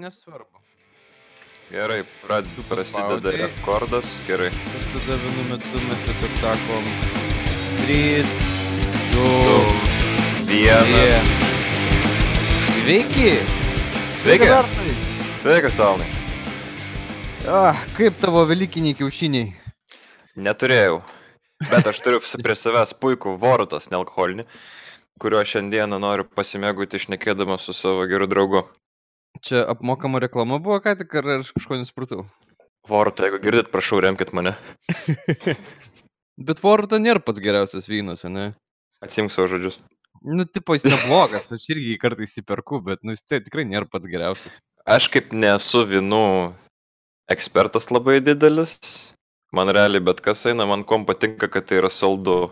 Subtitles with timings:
[0.00, 0.58] nesvarbu.
[1.70, 4.48] Gerai, prad, prasideda rekordas, gerai.
[4.50, 6.88] Ir tada vienu metu mes tiesiog sakom
[7.84, 8.32] 3,
[9.12, 10.00] 2,
[10.50, 11.20] Vienas.
[12.80, 13.36] Sveiki!
[14.22, 14.48] Sveiki.
[14.48, 14.96] Bertai!
[15.42, 16.08] Sveikas, Alnai.
[17.48, 19.52] Ah, kaip tavo velykiniai kiaušiniai?
[20.40, 20.98] Neturėjau.
[21.70, 24.48] Bet aš turiu prie savęs puikų vorutas nealkoholinį,
[25.20, 28.64] kuriuo šiandieną noriu pasimėgauti išnekėdamas su savo geru draugu.
[29.38, 32.24] Čia apmokama reklama buvo ką tik, ar aš kažko nesupratau?
[32.88, 34.56] Vorutą, jeigu girdit, prašau, remkite mane.
[36.46, 38.48] Bet Vorta nėra pats geriausias vynas, ne?
[39.04, 39.78] Atsimk savo žodžius.
[40.24, 44.08] Nu, tipo, jis neblogas, aš irgi kartais įperku, bet, nu, jis tai tikrai nėra pats
[44.08, 44.56] geriausias.
[44.88, 46.24] Aš kaip nesu vinų
[47.32, 48.76] ekspertas labai didelis.
[49.56, 52.50] Man realiai bet kas eina, man kom patinka, kad tai yra saldu.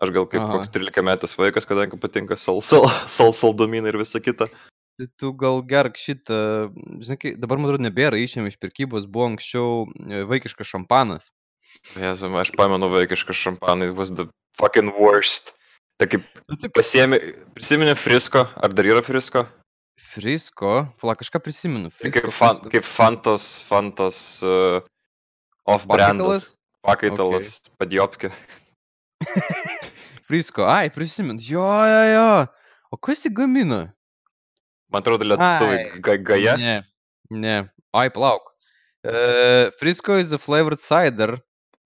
[0.00, 0.58] Aš gal kaip Aha.
[0.58, 4.48] koks 13 metais vaikas, kadangi patinka sal, sal, sal, saldumynai ir visa kita.
[5.00, 6.38] Tai tu gal gerk šitą,
[7.00, 11.30] žinai, kai, dabar man atrodo nebėra išėmė iš pirkybos, buvo anksčiau e, vaikiškas šampanas.
[11.96, 14.26] Jezu, aš pamenu vaikišką šampaną, it was the
[14.60, 15.54] fucking worst.
[15.96, 16.26] Tai kaip
[16.76, 17.16] pasiemi,
[17.56, 19.46] prisimeni Frisko, ar dar yra Frisko?
[20.10, 21.88] Frisko, pala, kažką prisimenu.
[21.88, 22.72] Tai Frisko, kaip, fan, Frisko.
[22.74, 24.82] kaip Fantas, Fantas uh,
[25.64, 26.50] off-brandas.
[26.84, 27.76] Pakaitalas, okay.
[27.80, 28.32] padjopkė.
[30.28, 31.40] Frisko, ai, prisimenu.
[31.40, 32.28] Jo, jo, jo.
[32.92, 33.80] O kas jį gamina?
[34.90, 36.00] Man atrodo, lietuviai Ai.
[36.02, 36.56] ga, gaja.
[36.60, 36.76] Ne,
[37.30, 37.56] ne.
[37.96, 38.50] Ai, plauk.
[39.06, 41.38] Uh, Frisko is a flavored cider.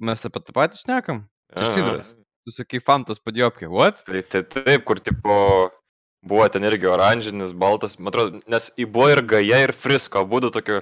[0.03, 1.25] Mes apie tą patį šnekam.
[1.55, 2.13] Čia sidras.
[2.45, 3.69] Tu sakai, fantas padjopkė.
[3.73, 4.03] What?
[4.09, 5.37] Tai, tai taip, kur tipo
[6.25, 10.51] buvo ten irgi oranžinis, baltas, man atrodo, nes į buvo ir gaja, ir frisko, būdų
[10.57, 10.81] tokio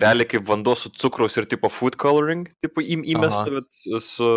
[0.00, 4.30] realiai kaip vanduo su cukraus ir tipo food coloring, tipo įmesta, bet su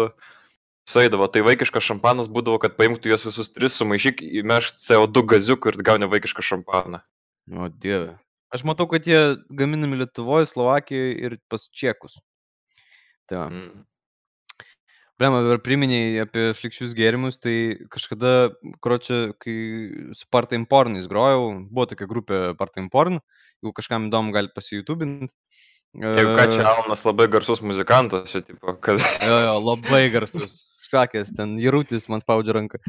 [0.90, 1.28] suėdavo.
[1.32, 6.10] Tai vaikiškas šampanas būdavo, kad paimtų juos visus tris, sumaišyk, įmešk CO2 gaziukų ir gauni
[6.12, 7.02] vaikišką šampaną.
[7.54, 8.16] O dieve.
[8.54, 9.20] Aš matau, kad jie
[9.50, 12.22] gaminami Lietuvoje, Slovakijoje ir pas čekus.
[13.30, 13.50] Tai.
[13.50, 13.84] Mm.
[15.16, 17.56] Blema, dabar priminėjai apie šlikščius gėrimus, tai
[17.92, 18.52] kažkada,
[18.84, 19.56] kročia, kai
[20.12, 23.22] su Partain Pornais grojau, buvo tokia grupė Partain Porn,
[23.64, 25.32] jeigu kažkam įdomu, galite pasijutubinti.
[25.96, 29.00] Jeigu ką čia Alnas labai garsus muzikantas, čia tipo, kad...
[29.24, 30.66] Jo, jo, labai garsus.
[30.92, 32.82] Šakės, ten Jarutis man spaudžia ranką.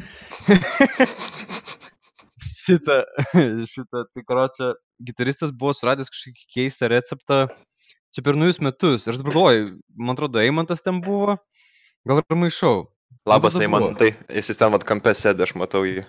[2.67, 2.97] šitą,
[3.73, 4.73] šitą, tai karočią,
[5.07, 7.45] gitaristas buvo suradęs kažkokį keistą receptą.
[8.15, 9.05] Čia per naujus metus.
[9.05, 11.37] Ir aš dabar galvoju, man atrodo, Eimantas ten buvo.
[12.07, 12.87] Gal ir maišau.
[13.27, 13.57] Labas.
[13.59, 16.03] Eimantai, jis ten vad kampe sėdė, aš matau jį.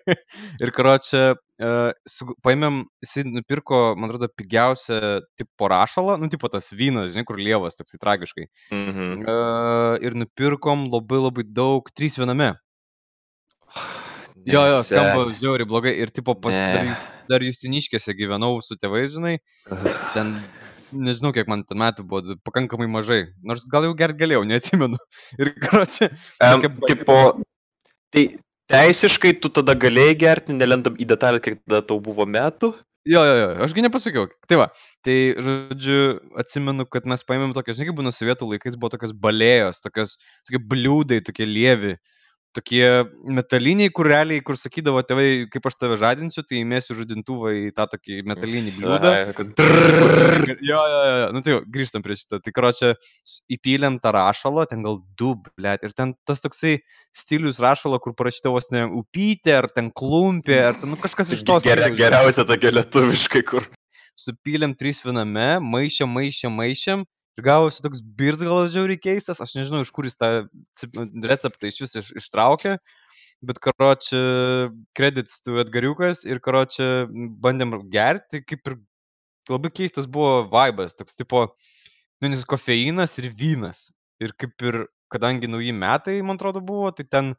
[0.62, 5.00] Ir karočią, uh, paėmėm, jisai nupirko, man atrodo, pigiausią
[5.40, 8.48] tipo rašalą, nu, tipo tas vynas, žinai, kur lievas, toksai tragiškai.
[8.72, 9.26] Mhm.
[9.26, 12.54] Uh, ir nupirkom labai labai daug, trys viename.
[14.44, 15.94] Jo, jo, skamba žiauriai blogai.
[16.00, 16.72] Ir tipo pas Ne.
[16.74, 19.38] dar, dar Justiniškėse gyvenau su tėvais, žinai.
[20.12, 20.34] Ten,
[20.94, 23.20] nežinau, kiek man ten metų buvo, pakankamai mažai.
[23.46, 25.00] Nors gal jau gert galėjau, neatsimenu.
[25.40, 26.10] Ir karočią.
[26.44, 27.18] Um, tipo,
[28.14, 28.26] tai
[28.72, 32.72] teisiškai tu tada galėjai gerti, nelendam į detalę, kiek tada tau buvo metų.
[33.04, 34.30] Jo, jo, jo, ašgi nepasakiau.
[34.48, 34.66] Tai va,
[35.04, 35.98] tai, žodžiu,
[36.40, 40.14] atsimenu, kad mes paėmėm tokias, žinai, kaip būna sovietų laikais, buvo tokios balėjos, tokios,
[40.48, 41.98] tokie bliūdai, tokie lievi,
[42.54, 42.84] tokie
[43.36, 47.86] metaliniai, kur realiai, kur sakydavo tėvai, kaip aš tave žadinsiu, tai įmėsiu žadintuvą į tą
[47.94, 49.12] tokį metalinį bliūdą.
[50.64, 52.40] Jo, jo, jo, nu tai jau, grįžtam prie šito.
[52.44, 52.92] Tai karočią
[53.56, 56.76] įpylėm tą rašalą, ten gal du, blėt, ir ten tas toksai
[57.16, 61.46] stilius rašalo, kur parašyta vos ne upytė, ar ten klumpė, ar ten nu, kažkas iš
[61.48, 61.66] tos.
[61.66, 63.68] Geria, geriausia tokia lietuviškai, kur.
[64.20, 67.04] supylėm trys viename, maišėm, maišėm, maišėm.
[67.34, 70.28] Ir gavosi toks birzgalas žiauriai keistas, aš nežinau, iš kur jis tą
[71.26, 72.76] receptą iš vis iš, ištraukė,
[73.48, 74.20] bet karočią
[74.94, 76.88] kredits tu atgariukas ir karočią
[77.42, 78.78] bandėm gerti, kaip ir
[79.50, 81.48] labai keistas buvo vaibas, toks tipo,
[82.22, 83.88] nu, nes kofeinas ir vynas.
[84.22, 87.34] Ir kaip ir, kadangi nauji metai, man atrodo, buvo, tai ten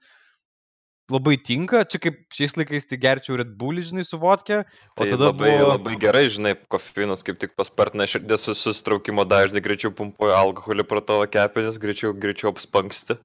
[1.11, 5.07] labai tinka, čia kaip šiais laikais tai gerčiau Red Bull, žinai, su vodke, o Tai
[5.11, 5.69] tada labai, buvo...
[5.75, 11.03] labai gerai, žinai, kofeinas kaip tik paspartina širdies sus- susitraukimo dažnį, greičiau pumpuoja alkoholį pro
[11.05, 13.19] tavo kepenis, greičiau, greičiau apspangsti.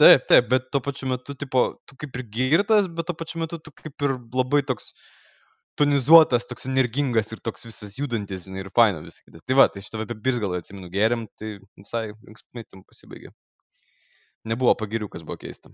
[0.00, 3.60] Taip, taip, bet tuo pačiu metu, tipo, tu kaip ir girtas, bet tuo pačiu metu
[3.60, 4.94] tu kaip ir labai toks
[5.76, 9.44] tonizuotas, toks energingas ir toks visas judantis, žinai, ir faina visą kitą.
[9.44, 13.32] Tai va, tai šitą apie birzgalą atsimenu geriam, tai visai linksmai tam pasibaigė.
[14.48, 15.68] Nebuvo pagiriukas, buvo keista.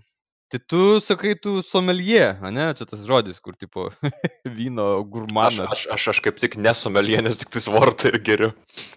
[0.46, 3.88] Tai tu sakai, tu somelie, ne, čia tas žodis, kur tipo
[4.58, 5.72] vyno Aš, gurmanas.
[5.74, 8.52] aš, aš, aš kaip tik nesumelie, nes tik tai svartą ir geriu.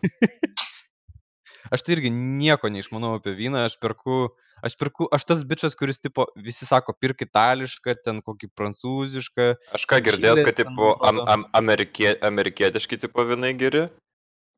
[1.73, 4.19] aš tai irgi nieko neišmanau apie vyną, aš perku,
[4.61, 9.49] aš perku, aš tas bičias, kuris, tipo, visi sako, pirk itališką, ten kokį prancūzišką.
[9.73, 13.87] Aš ką girdėjęs, kad, tipo, am, am, amerikie, amerikietiški, tipo, vinai geri.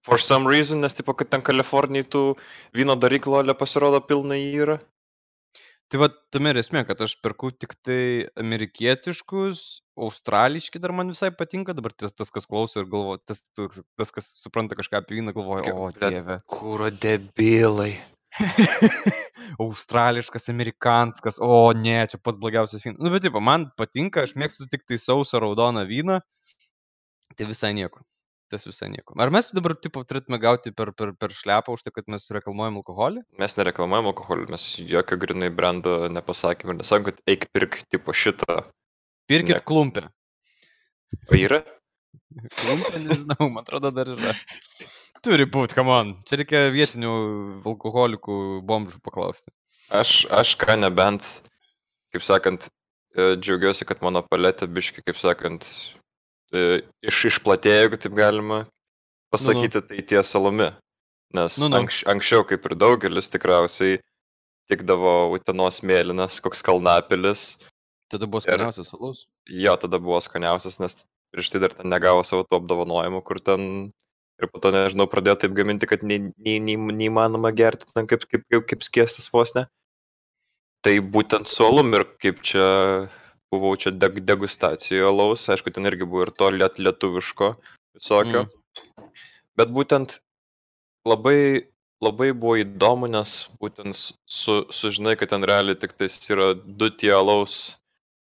[0.04, 2.26] For some reason, nes, tipo, kad ten Kalifornijai tų
[2.76, 4.82] vyno daryklolė pasirodo pilnai yra.
[5.92, 9.64] Tai va, tame ir esmė, kad aš perku tik tai amerikietiškus,
[10.00, 14.14] australiški dar man visai patinka, dabar tas, tas kas klauso ir galvoja, tas, tas, tas,
[14.16, 16.38] kas supranta kažką apie vyną, galvoja, o dieve.
[16.48, 17.92] Kūro debilai.
[19.66, 23.02] Australiškas, amerikanskas, o ne, čia pats blogiausias vynas.
[23.04, 26.22] Nu, bet taip, man patinka, aš mėgstu tik tai sausą raudoną vyną,
[27.36, 28.00] tai visai nieko.
[28.52, 29.16] Tas visai nieko.
[29.24, 32.82] Ar mes dabar, tipo, turėtume gauti per, per, per šlepą už tai, kad mes reklamuojam
[32.82, 33.22] alkoholį?
[33.40, 38.58] Mes nereklamuojam alkoholį, mes jokio grinai brendo nepasakėm ir nesakom, kad eik pirk, tipo, šitą.
[39.32, 39.64] Pirkit Ne.
[39.64, 40.04] klumpę.
[41.32, 41.62] O yra?
[42.60, 44.36] Klumpė, nežinau, man atrodo, dar yra.
[45.24, 46.12] Turi būti, come on.
[46.28, 47.12] Čia reikia vietinių
[47.72, 48.36] alkoholikų
[48.68, 49.52] bombžų paklausti.
[49.96, 51.28] Aš, aš ką nebent,
[52.12, 52.68] kaip sakant,
[53.16, 55.68] e, džiaugiuosi, kad mano paletė biški, kaip sakant,
[56.52, 58.62] iš, išplatėjo, jeigu taip galima
[59.32, 60.72] pasakyti, tai ties salumi.
[61.32, 61.80] Nes Nu, nu.
[61.80, 64.02] anks, anksčiau, kaip ir daugelis, tikriausiai
[64.72, 67.56] tikdavo Utenos mėlynas, koks kalnapilis.
[68.12, 69.26] Tada buvo skaniausias alus.
[69.48, 73.64] Jo, tada buvo skaniausias, nes prieš tai dar ten negavo savo tų apdovanojimų, kur ten
[74.42, 78.84] ir po to, nežinau, pradėjo taip gaminti, kad neįmanoma gerti, ten kaip, kaip, kaip, kaip
[78.84, 79.68] skiestas vos ne.
[80.82, 82.66] Tai būtent su alum ir kaip čia
[83.52, 87.54] buvau čia deg, degustacijoje alaus, aišku, ten irgi buvo ir to liet, lietuviško
[87.98, 88.46] visokio.
[88.48, 89.12] Mm.
[89.60, 90.20] Bet būtent
[91.08, 91.68] labai,
[92.04, 97.12] labai buvo įdomu, nes būtent su, sužinai, kad ten realiai tik tais yra du tie
[97.18, 97.76] alaus,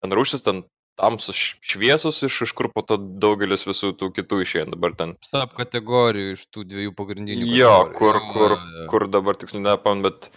[0.03, 0.63] ten rūšis, ten
[0.95, 5.15] tamsus šviesus, iš, iš kur po to daugelis visų tų kitų išėjo dabar ten.
[5.25, 7.49] Sub kategorijų iš tų dviejų pagrindinių.
[7.51, 8.55] Jo, kur, kur,
[8.91, 10.29] kur dabar tiksliai nepam, bet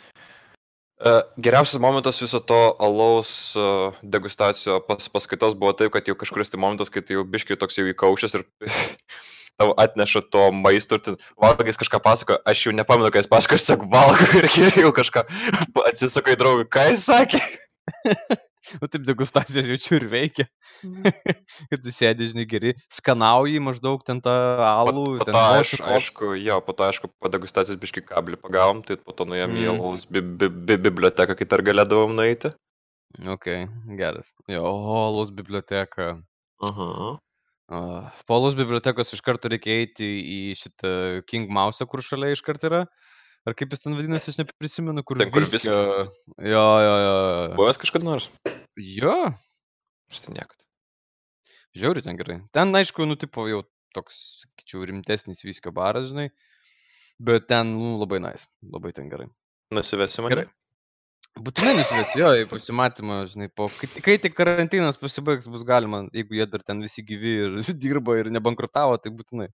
[1.39, 6.59] geriausias momentas viso to alaus uh, degustacijo pas, paskaitos buvo taip, kad jau kažkuris tai
[6.59, 8.47] momentas, kai tai jau biškai toks jau įkaušęs ir
[9.59, 13.59] tau atneša to maisto ir tu valgais kažką pasako, aš jau nepamenu, ką jis pasako,
[13.59, 15.25] aš tiesiog valgau ir jau kažką
[15.93, 17.43] atsisako į draugą, ką jis sakė.
[18.83, 20.47] Nu taip degustacijos jaučiu ir veikia.
[21.71, 24.35] kad tu sėdi, žinai, geri, skanauji maždaug ten tą
[24.67, 25.05] alų.
[25.05, 28.83] Po, po ten to, voši aišku, jo, po to, aišku, po degustacijos biškai kablį pagavom,
[28.87, 29.77] tai po to nuėjom į Mm.
[29.77, 32.53] alaus bi, bi, bi, biblioteką, kai dar galėdavom nueiti.
[33.25, 33.49] Ok,
[33.99, 34.35] geras.
[34.51, 36.19] Jo, Olos biblioteka.
[36.69, 37.17] Aha.
[37.69, 40.91] Uh, Polos bibliotekos iš karto reikia eiti į šitą
[41.29, 42.87] King Mouse, kur šalia iš karto yra.
[43.47, 45.77] Ar kaip jis ten vadinasi, aš neprisimenu, kur Ten, kur viskio...
[46.43, 47.15] Jo, jo, jo.
[47.59, 48.27] Buvęs kažkada nors?
[48.77, 49.15] Jo,
[50.13, 50.65] Aš tai niekada.
[51.77, 52.39] žiauri ten gerai.
[52.53, 53.63] Ten, aišku, nu, tipo, jau
[53.97, 56.29] toks, sakyčiau, rimtesnis viskio baras, žinai.
[57.21, 58.45] Bet ten, nu, labai nais.
[58.47, 58.73] Nice.
[58.75, 59.29] Labai ten gerai.
[59.75, 60.35] Nusivesi mane?
[60.35, 60.49] Gerai.
[61.39, 66.03] Būtinai nusivesi, jo, į pasimatymą, žinai, po, kai, tik- kai tik karantinas pasibaigs, bus galima,
[66.17, 69.47] jeigu jie dar ten visi gyvi ir dirba ir nebankrutavo, tai būtinai.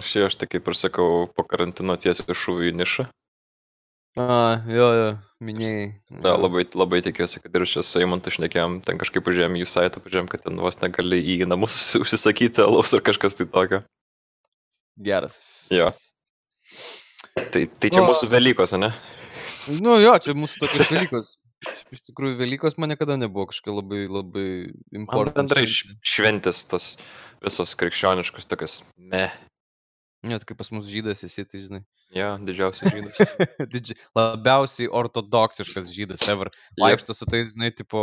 [0.00, 3.06] Aš jau aš tai kaip ir sakau, po karantino tiesiu šūvių į nišą.
[4.18, 4.24] A,
[4.66, 5.10] jo, jo,
[5.46, 5.84] minėjai.
[6.24, 10.02] Da, labai, labai tikiuosi, kad ir čia su Eimantu šnekėjom, ten kažkaip užėjom jų saitą,
[10.02, 13.82] pažiūrėjom, kad ten vos negali į namus užsi- užsisakyti alaus ar kažkas tai tokio.
[15.00, 15.38] Geras.
[15.70, 15.92] Jo.
[17.54, 18.08] Tai, tai čia O.
[18.10, 18.90] mūsų Velykos, ne?
[19.78, 21.30] Nu jo, čia mūsų tokios Velykos.
[21.94, 25.36] Iš tikrųjų, Velykos man niekada nebuvo kažkokia labai, labai Man important.
[25.36, 26.94] bendrai šventės tas
[27.44, 29.28] visos krikščioniškas tokias, me.
[30.20, 31.80] Net kaip pas mus žydas esi, tai žinai.
[32.12, 33.16] Jo, didžiausias žydas.
[33.72, 33.94] Didži...
[34.18, 36.50] Labiausiai ortodoksiškas žydas ever.
[36.76, 38.02] Vaikšto su tais, žinai, tipo,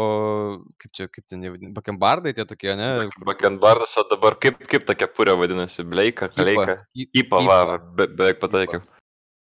[0.82, 1.46] kaip čia, kaip ten,
[1.78, 2.90] bakembardai tie tokie, ne?
[3.28, 6.80] Bakembardas, o dabar kaip, kaip ta kepurė vadinasi, bleika, kaleika.
[6.98, 8.82] Įpa, va, be, beveik pataikiau.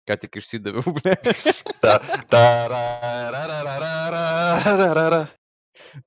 [0.08, 1.12] Ką tik išsidaviau, ble.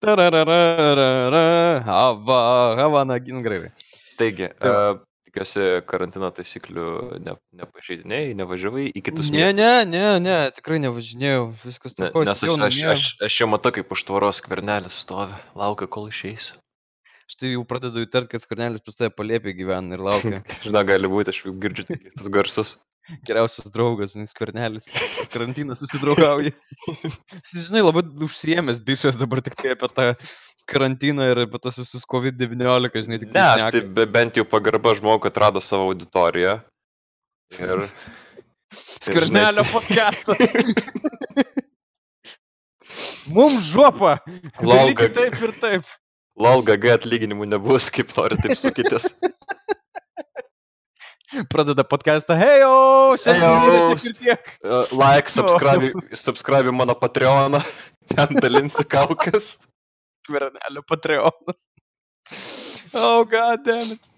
[0.01, 1.83] Tarararararara.
[1.85, 2.39] Hava,
[2.81, 3.69] hava, na, gerai.
[4.17, 4.97] Taigi, uh,
[5.35, 6.85] tikiuosi karantino taisyklių
[7.25, 9.57] ne, nepažeidinėjai, nevažiavai į kitus Ne, miestus.
[9.59, 12.29] ne, ne, ne, tikrai nevažinėjau, viskas Ne, tvarkosi.
[12.29, 16.07] nes aš, jau aš, aš, aš jau matau, kaip už tvoros skvernelis stovi, laukia, kol
[16.07, 16.55] išeisiu.
[17.25, 20.41] Aš tai jau pradedu įtarti, kad skarnelis pas tave palėpė gyvena ir laukia.
[20.65, 22.75] Žinau, gali būti, aš jau girdžiu keistus garsus.
[23.25, 24.87] Geriausias draugas, nes skarnelis.
[25.33, 26.53] Karantinas susidraugauja.
[27.53, 30.07] Žinai, labai užsiemęs bišas dabar tik tai apie tą
[30.69, 34.95] karantiną ir apie tos visus COVID-19, žinai, tik Ne, aš tai be, bent jau pagarba
[34.97, 36.57] žmogui, kad rado savo auditoriją.
[37.59, 37.83] Ir
[38.75, 40.33] Skvernelio žinai, podcastą.
[43.35, 44.17] Mums žuopa.
[44.61, 45.83] Gag- Taip ir taip.
[46.37, 49.05] lol GG atlyginimų nebus, kaip nori taip sakytis.
[51.51, 54.51] Pradeda podcastą, hei, o, šiandien ir tiek.
[54.63, 57.59] Uh, like, subscribe, subscribe mano Patreoną,
[58.13, 59.57] ten dalinsiu kaukas.
[60.25, 61.67] Kvernelio Patreonas.
[62.93, 64.11] Oh, god damn it.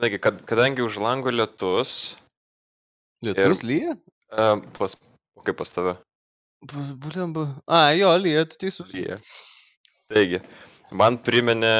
[0.00, 2.16] Nagi, kad, kadangi už lango lietus.
[3.24, 3.94] Lietus ir, lyja?
[4.32, 4.96] Uh, pas,
[5.44, 5.96] kaip pas tave?
[6.72, 7.46] Būtent, bu...
[7.66, 8.88] A, jo, lyja, tu teisus.
[8.94, 9.18] Lyja.
[10.08, 10.40] Taigi,
[10.94, 11.76] man priminė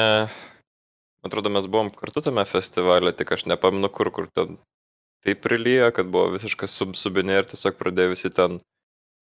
[1.23, 4.57] Man atrodo, mes buvom kartu tame festivalė, tik aš nepaminu kur, kur ten
[5.23, 8.57] taip prilyja, kad buvo visiškas sub subinė ir tiesiog pradėjo visi ten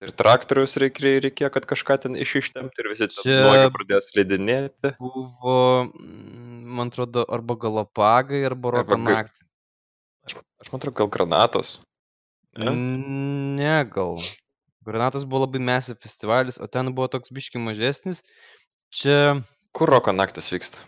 [0.02, 4.94] ir traktorius reikėjo, reikėjo kad kažką ten iš ištemti ir visi čia pradėjo slidinėti.
[5.00, 5.56] Buvo,
[5.86, 9.46] mm, man atrodo, arba galapagai, arba roko naktį.
[10.28, 11.74] Aš, aš man atrodo, gal granatos.
[12.58, 12.74] Ne?
[13.56, 14.18] ne, gal.
[14.84, 18.24] Granatas buvo labai mesė festivalis, o ten buvo toks biški mažesnis.
[18.92, 19.40] Čia.
[19.72, 20.82] Kur roko naktis vyksta?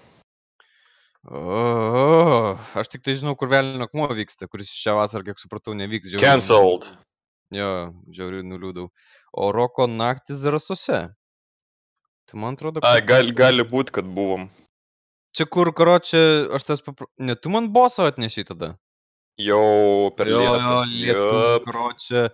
[1.25, 6.11] O, aš tik tai žinau, kur velnio akmuo vyksta, kuris šią vasarą, kiek supratau, nevyks.
[6.13, 6.35] Žiauriai.
[6.35, 6.91] Cancelled.
[7.55, 7.71] Jo,
[8.15, 8.89] žiauriai nuliūdau.
[9.39, 11.01] O roko naktis zarasuose.
[12.25, 12.89] Tai man atrodo, kad...
[12.89, 14.49] A, gali, gali būti, kad buvom.
[15.35, 16.23] Čia kur, karo, čia
[16.57, 17.09] aš tas papra...
[17.21, 18.73] Ne, tu man boso atnešiai tada.
[19.41, 20.65] Jau per jo, lietų.
[20.65, 22.27] Jo, lietų, karo, čia.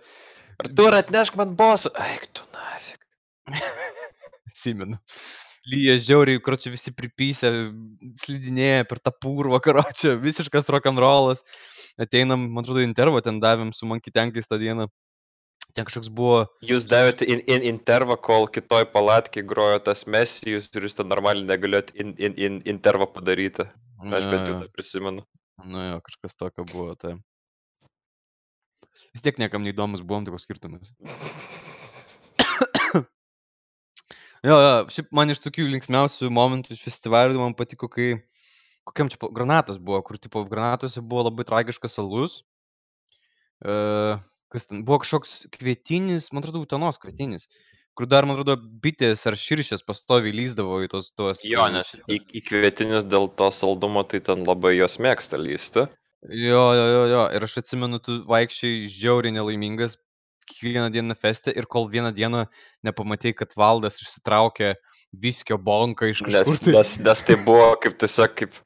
[0.61, 1.91] Ar tu atnešk man boso?
[2.07, 3.07] Eik tu nafik.
[4.61, 5.01] Simenu
[5.69, 7.51] lyja žiauriai, kur čia visi pripysę,
[8.21, 11.45] slidinėja per tą purvą, karo čia visiškas rock'n'rollas.
[12.01, 14.87] Ateinam, man atrodo, intervą ten davėm su Monkey Tankais tą dieną.
[15.75, 16.45] Ten kažkoks buvo.
[16.67, 21.47] Jūs davėte in, in intervą, kol kitoj palatkiai grojo tas mesijus ir jūs ten normaliai
[21.47, 23.67] negalėjot in, in, in, intervą padaryti.
[24.01, 25.23] Aš bent jau tą prisimenu.
[25.71, 27.15] Na jo, kažkas tokio buvo, tai.
[29.13, 30.91] Vis tiek niekam neįdomus buvom, tai skirtumas.
[34.41, 38.15] Jo, jo, šiaip man iš tokių linksmiausių momentų iš festivalio man patiko, kai
[38.89, 42.39] kokiam čia granatas buvo, kur tipo granatose buvo labai tragiškas alus.
[43.61, 43.75] E,
[44.51, 47.47] kas ten buvo kažkoks kvietinis, man atrodo, utenos kvietinis,
[47.97, 51.43] kur dar, man atrodo, bitės ar širšės pastoviai lyzdavo į tos tuos.
[51.47, 55.87] Jo, nes į, į kvietinius dėl to saldumo tai ten labai jos mėgsta lysti.
[56.29, 57.25] Jo, jo, jo, jo.
[57.33, 59.97] Ir aš atsimenu, tu vaikščiai žiauriai nelaimingas,
[60.51, 62.45] kiekvieną dieną feste ir kol vieną dieną
[62.85, 64.75] nepamatėjai, kad valdas išsitraukė
[65.21, 66.53] viskio bonką iš kažkur.
[66.53, 66.75] Nes, tai...
[66.75, 68.59] nes, nes tai buvo kaip tiesiog kaip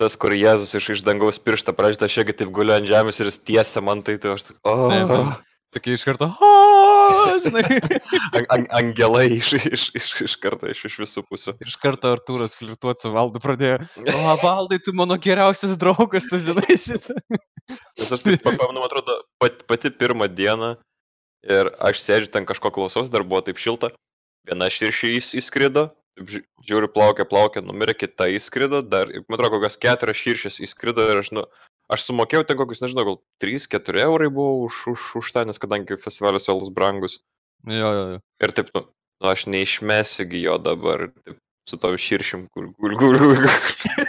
[0.00, 3.30] tas, kur Jėzus iš, iš dangaus pirštą pradžia, aš irgi taip guliu ant žemės ir
[3.30, 4.52] jis tiesia man tai, tai aš...
[4.66, 4.88] Oh.
[4.92, 5.26] Ne,
[5.74, 6.28] Tokie iš karto,
[7.42, 7.64] žinai.
[8.38, 11.56] An, an, angelai iš, iš, iš, iš karto, iš, iš visų pusių.
[11.66, 13.80] Iš karto Artūras flirtuoti su valdu pradėjo.
[14.14, 17.18] O, valdai, tu mano geriausias draugas, tu žinai šitą.
[17.98, 20.76] Nes aš taip man atrodo, pat, pati pirmą dieną
[21.46, 23.92] Ir aš sėdžiu ten kažko klausos, dar buvo taip šilta.
[24.46, 30.60] Viena širšė įskrido, žiūriu, plaukia, plaukia, numirė, kita įskrido, dar, man atrodo, kokios keturios širšės
[30.64, 31.46] įskrido ir aš, nu,
[31.92, 35.98] aš sumokėjau ten kokius, nežinau, gal 3-4 eurai buvo už, už, už tą, nes kadangi
[36.00, 37.20] festivalis Olas brangus.
[37.66, 38.22] Jo, jo, jo.
[38.44, 38.86] Ir taip, nu,
[39.22, 43.48] nu aš neišmesiu jo dabar, taip, su tavo širšim, kur gul, gul, gul.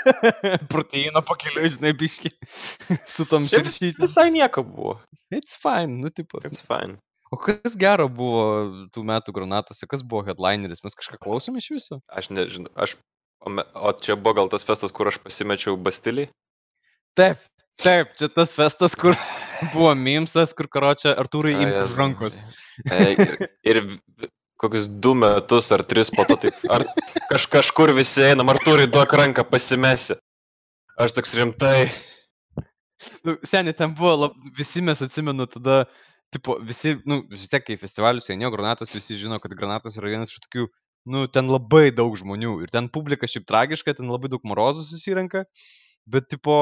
[0.72, 2.32] Proteino pakeliu, žinai, biški.
[3.16, 3.96] su tom širšim.
[3.98, 5.00] Visai nieko buvo.
[5.34, 6.40] It's fine, nu, tipo.
[6.46, 7.02] It's fine.
[7.31, 12.00] O kas gero buvo tų metų granatose, kas buvo headlineris, mes kažką klausėm iš viso?
[12.07, 12.96] Aš nežinau, aš...
[13.43, 13.65] O, me...
[13.75, 16.27] o čia buvo gal tas festas, kur aš pasimečiau Bastilį?
[17.19, 17.41] Taip,
[17.84, 19.17] taip, čia tas festas, kur
[19.74, 22.39] buvo Mimsas, kur karočią Artūrai imti už rankos.
[22.88, 23.36] ir,
[23.67, 23.84] ir
[24.57, 26.88] kokius du metus ar tris po to taip, ar
[27.27, 30.17] kaž, kažkur visi einam, Artūrai duok ranką pasimesi.
[30.98, 31.89] Aš toks rimtai.
[33.27, 35.84] Nu, seniai, ten buvo, lab, visi mes atsimenu tada
[36.36, 40.34] tipo, visi, nu, vis tiek, kai festivalius einėjo granatas, visi žino, kad granatas yra vienas
[40.34, 40.67] iš tokių,
[41.13, 45.46] nu, ten labai daug žmonių ir ten publika šiaip tragiška, ten labai daug morozų susirenka,
[46.10, 46.57] bet, tipo,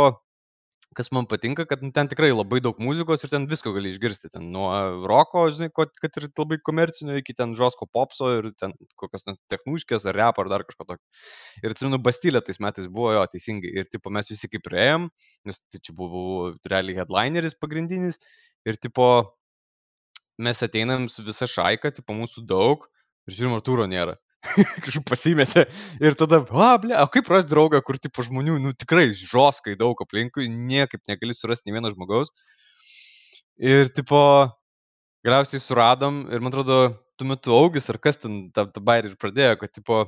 [0.95, 4.31] kas man patinka, kad nu, ten tikrai labai daug muzikos ir ten visko gali išgirsti.
[4.35, 4.69] Ten nuo
[5.09, 10.07] roko, žinai, kad ir labai komercinio, iki ten žosko popso ir ten kokios ten technuškės
[10.11, 11.03] ar rap ar dar kažko tokio.
[11.63, 13.73] Ir atsimenu, Bastylė tais metais buvo jo teisingai.
[13.81, 15.09] Ir tipo, mes visi kaip prieėm,
[15.47, 18.21] nes tai čia buvo realiai headlineris pagrindinis.
[18.65, 19.09] Ir tipo,
[20.41, 22.85] mes ateinam su visa šaika, tipo mūsų daug,
[23.27, 24.17] ir žiūrim, Artūro nėra.
[24.85, 25.65] Kažkaip pasimetė.
[26.03, 29.99] Ir tada, a, ble, o kaip rasti draugą, kur tipo žmonių, nu tikrai žoskai daug
[30.05, 32.33] aplinkui, niekaip negali surasti nei vieno žmogaus.
[33.55, 34.19] Ir tipo,
[35.25, 36.79] galiausiai suradom ir man atrodo,
[37.15, 40.03] tuo metu augis ar kas ten tą, tą bairį ir pradėjo, kad tipo,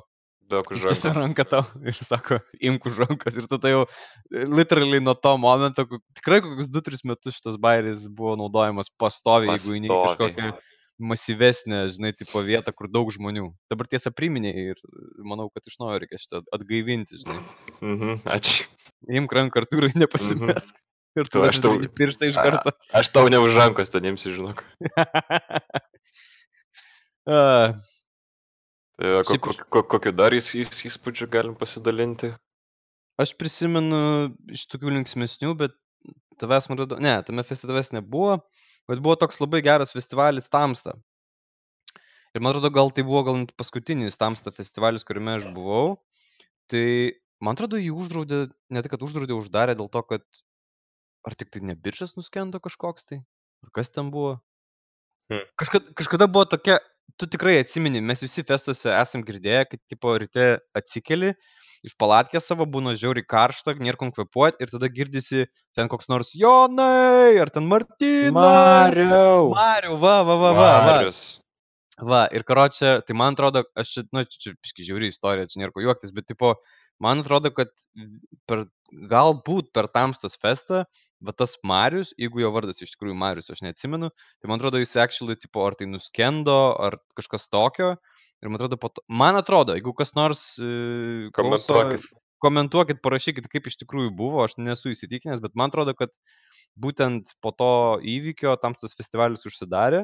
[0.48, 1.18] Daug už rankos.
[1.18, 3.36] Ranką tau ir sako, imk už rankos.
[3.36, 3.84] Ir tada jau,
[4.32, 5.84] literaliai nuo to momento,
[6.16, 10.54] tikrai kokius 2-3 metus šitas bairis buvo naudojamas pastoviai, jeigu į kažkokią
[10.98, 13.52] masyvesnę, žinai, tipo vietą, kur daug žmonių.
[13.70, 14.80] Dabar tiesa priminė ir
[15.22, 17.38] manau, kad iš naujo reikia šitą atgaivinti, žinai.
[17.86, 18.66] Mhm, ačiū.
[19.20, 20.80] Imk ranką, Artūrai, nepasimesk.
[21.18, 22.74] Ir tu aš tau- pirštą iš karto.
[22.98, 24.64] Aš tau ne už rankos ten imsiu, žinok.
[27.28, 27.74] A,
[28.98, 32.32] Tai, ko, ko, ko, kokį dar įs, įs, įspūdžių galim pasidalinti?
[33.22, 34.00] Aš prisimenu
[34.54, 35.76] iš tokių linksmesnių, bet
[36.42, 38.40] tavęs, man atrodo, ne, tame festivales nebuvo,
[38.90, 40.96] bet buvo toks labai geras festivalis Tamsta.
[42.34, 45.96] Ir man atrodo, gal tai buvo gal net paskutinis Tamsta festivalis, kuriame aš buvau.
[46.70, 46.84] Tai
[47.42, 50.26] man atrodo, jį uždraudė, ne tik, kad uždraudė, uždarė dėl to, kad
[51.28, 53.22] ar tik tai ne biržas nuskendo kažkoks tai,
[53.66, 54.40] ar kas ten buvo.
[55.30, 55.46] Hmm.
[55.60, 56.78] Kažkada, kažkada buvo tokia,
[57.16, 61.34] tu tikrai atsimeni, mes visi festuose esam girdėję, kad tipo ryte atsikeli,
[61.88, 65.46] iš palatkės savo būna žiauri karšta, nėra kom kvepuoti ir tada girdisi
[65.78, 68.38] ten koks nors Jonai, ar ten Martynas.
[68.38, 69.52] Mariau!
[69.56, 70.56] Mariu, va, va, va, va.
[70.62, 70.72] va.
[70.92, 71.26] Marius.
[71.98, 75.74] Va, ir karočią, tai man atrodo, aš čia, nu, čia, biški žiauri istorija, čia nėra
[75.74, 76.52] ko juoktis, bet, tipo,
[77.02, 77.72] man atrodo, kad
[78.46, 78.68] per,
[79.10, 80.84] galbūt per Tamstos festą,
[81.24, 84.96] va tas Marius, jeigu jo vardas iš tikrųjų Marius, aš neatsimenu, tai man atrodo, jis
[85.02, 87.96] actually, tipo, ar tai nuskendo, ar kažkas tokio.
[88.44, 90.70] Ir man atrodo, to, man atrodo, jeigu kas nors e,
[91.34, 91.82] klauso,
[92.38, 93.00] Komentuokit.
[93.02, 96.14] parašykit, kaip iš tikrųjų buvo, aš nesu įsitikinęs, bet man atrodo, kad
[96.78, 97.70] būtent po to
[98.06, 100.04] įvykio Tamstos festivalis užsidarė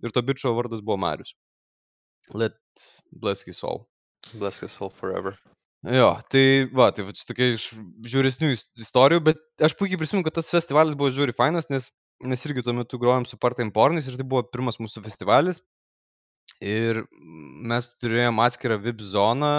[0.00, 1.34] ir to bičio vardas buvo Marius.
[2.32, 2.56] Let
[3.12, 3.84] bless his soul.
[4.32, 5.36] Bless his soul forever.
[5.84, 7.66] Jo, tai va, tai va čia tokia iš
[8.08, 11.90] žiauresnių is- istorijų, bet aš puikiai prisimenu, kad tas festivalis buvo žiauri fainas, nes
[12.24, 15.60] mes irgi tuo metu grojom su Part Time Pornais ir tai buvo pirmas mūsų festivalis.
[16.64, 17.02] Ir
[17.68, 19.50] mes turėjom atskirą VIP zoną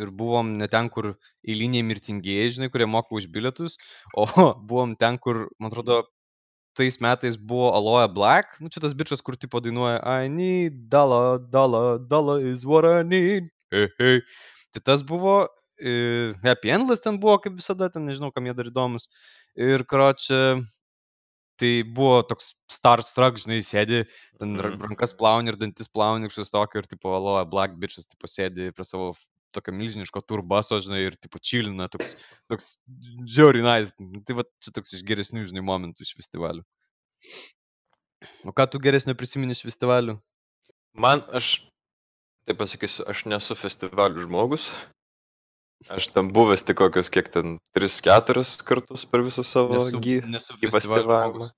[0.00, 1.12] ir buvom ne ten, kur
[1.44, 3.76] eiliniai mirtingieji, žinai, kurie moka už bilietus,
[4.16, 4.24] o
[4.64, 6.00] buvom ten, kur, man atrodo,
[6.78, 11.38] tais metais buvo Aloe Black, nu čia tas bičias, kur tipo dainuoja I need dollar,
[11.38, 13.50] dollar, dollar is what I need.
[13.70, 14.20] Hey, hey.
[14.74, 15.48] Tai tas buvo,
[15.78, 19.06] e, Happy Endless ten buvo, kaip visada, ten nežinau, kam jie dar įdomus.
[19.54, 20.60] Ir karočią,
[21.60, 24.02] tai buvo toks starstruck, žinai, sėdi,
[24.40, 28.30] ten ra- rankas plauni ir dantis plauni, kažkas tokio, ir tipo Aloe Black bitches, tipo
[28.30, 29.12] sėdi prie savo
[29.54, 32.16] tokio milžiniško turbaso, žinai, ir tipo čilina, toks,
[32.50, 32.72] toks
[33.30, 33.94] žiauri nice.
[34.26, 36.66] Tai va, čia toks iš geresnių, žinai, momentų iš festivalių.
[38.46, 40.18] O ką tu geresnio prisimeni iš festivalių?
[40.98, 41.54] Man, aš,
[42.50, 44.68] taip pasakysiu, aš nesu festivalių žmogus.
[45.88, 50.18] Aš ten buvęs tik kokius, kiek ten, 3-4 kartus per visą savo Nesu, gy...
[50.28, 51.30] nesu į festivalio festivalimą.
[51.38, 51.54] žmogus.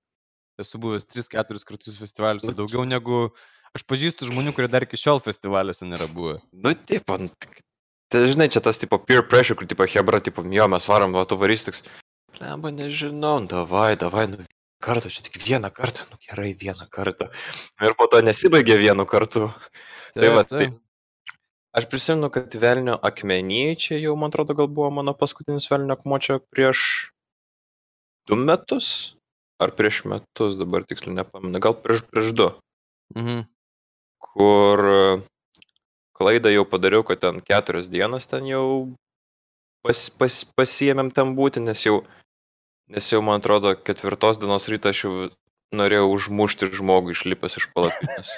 [0.62, 3.24] Esu buvęs 3-4 kartus festivaliuose, Nu, daugiau negu...
[3.72, 6.36] Aš pažįstu žmonių, kurie dar iki šiol festivaliuose nėra buvę.
[6.52, 7.48] Nu, taip, ant...
[8.12, 11.24] Tai žinai, čia tas tipo peer pressure, kur tipo Hebra, tipo, jo, mes varom, va,
[11.24, 11.80] tu varys toks.
[12.36, 14.44] Lemba, nežinau, nu, davai, davai, nu,
[14.82, 17.30] kartą, čia tik vieną kartą, nu gerai, vieną kartą.
[17.80, 19.48] Ir po to nesibaigė vienu kartu.
[20.14, 20.72] Tai va, tai-
[21.72, 26.18] Aš prisimenu, kad Velnio akmeniai čia jau, man atrodo, gal buvo mano paskutinis Velnio akmuo
[26.20, 27.08] čia prieš
[28.28, 29.16] du metus.
[29.62, 32.50] Ar prieš metus, dabar tiksliai nepamenu, gal prieš, prieš du.
[33.16, 33.46] Mhm.
[34.22, 35.20] kur e,
[36.16, 38.94] klaidą jau padariau, kad ten keturias dienas ten jau
[39.82, 42.04] pas, pas, pasiėmėm ten būti, nes jau,
[42.92, 45.12] nes jau, man atrodo, ketvirtos dienos rytą aš jau
[45.72, 48.32] norėjau užmušti žmogų išlipęs iš palapinės.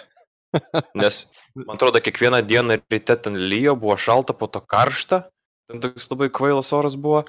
[1.03, 1.25] Nes,
[1.59, 5.25] man atrodo, kiekvieną dieną ryte ten lyjo, buvo šalta, po to karšta,
[5.71, 7.25] ten toks labai kvailas oras buvo.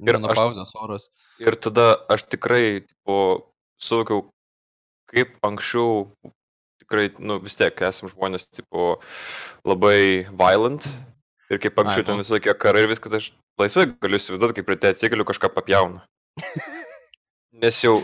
[0.00, 1.08] Ir pauzės oras.
[1.42, 3.16] Ir tada aš tikrai, tipo,
[3.82, 4.28] suvokiau,
[5.10, 6.06] kaip anksčiau,
[6.84, 8.94] tikrai, nu, vis tiek esam žmonės, tipo,
[9.66, 10.86] labai violent.
[11.50, 12.22] Ir kaip anksčiau Ai, ten nu.
[12.22, 13.28] visokie karai ir viskas, aš
[13.58, 15.98] laisvai galiu įsivaizduoti, kaip ryte atsikeliu kažką papjaunu.
[17.62, 17.98] Nes jau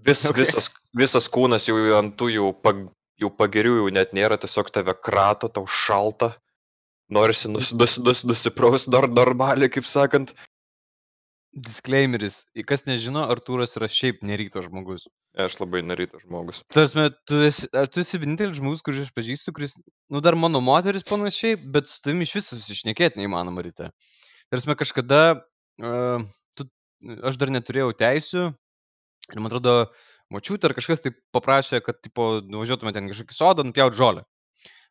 [0.00, 0.42] vis, Okay.
[0.42, 2.86] visas, visas kūnas jau ant tų jau, pag,
[3.20, 6.34] jau pagirių jau net nėra, tiesiog tave krato, tau šalta.
[7.10, 10.30] Norisi nus, nus, nus, nusipraus dar normaliai, kaip sakant.
[11.50, 12.44] Disclaimeris.
[12.62, 15.08] Kas nežino, Artūras yra šiaip neryto žmogus.
[15.34, 16.60] Aš labai nerytas žmogus.
[16.70, 19.74] Tarsi, tu esi, ar tu esi vienintelis žmogus, kurį aš pažįstu, kuris,
[20.10, 23.90] nu dar mano moteris panašiai, bet su tavimi iš viso susišnekėti neįmanoma ryte.
[24.50, 25.20] Tarsi, kažkada,
[25.82, 26.22] uh,
[27.30, 28.48] aš dar neturėjau teisių
[29.30, 29.74] ir man atrodo,
[30.34, 34.24] močiutė ar kažkas tai paprašė, kad, tipo, nuvažiuotume ten kažkokį sodą, nupjauti žolę.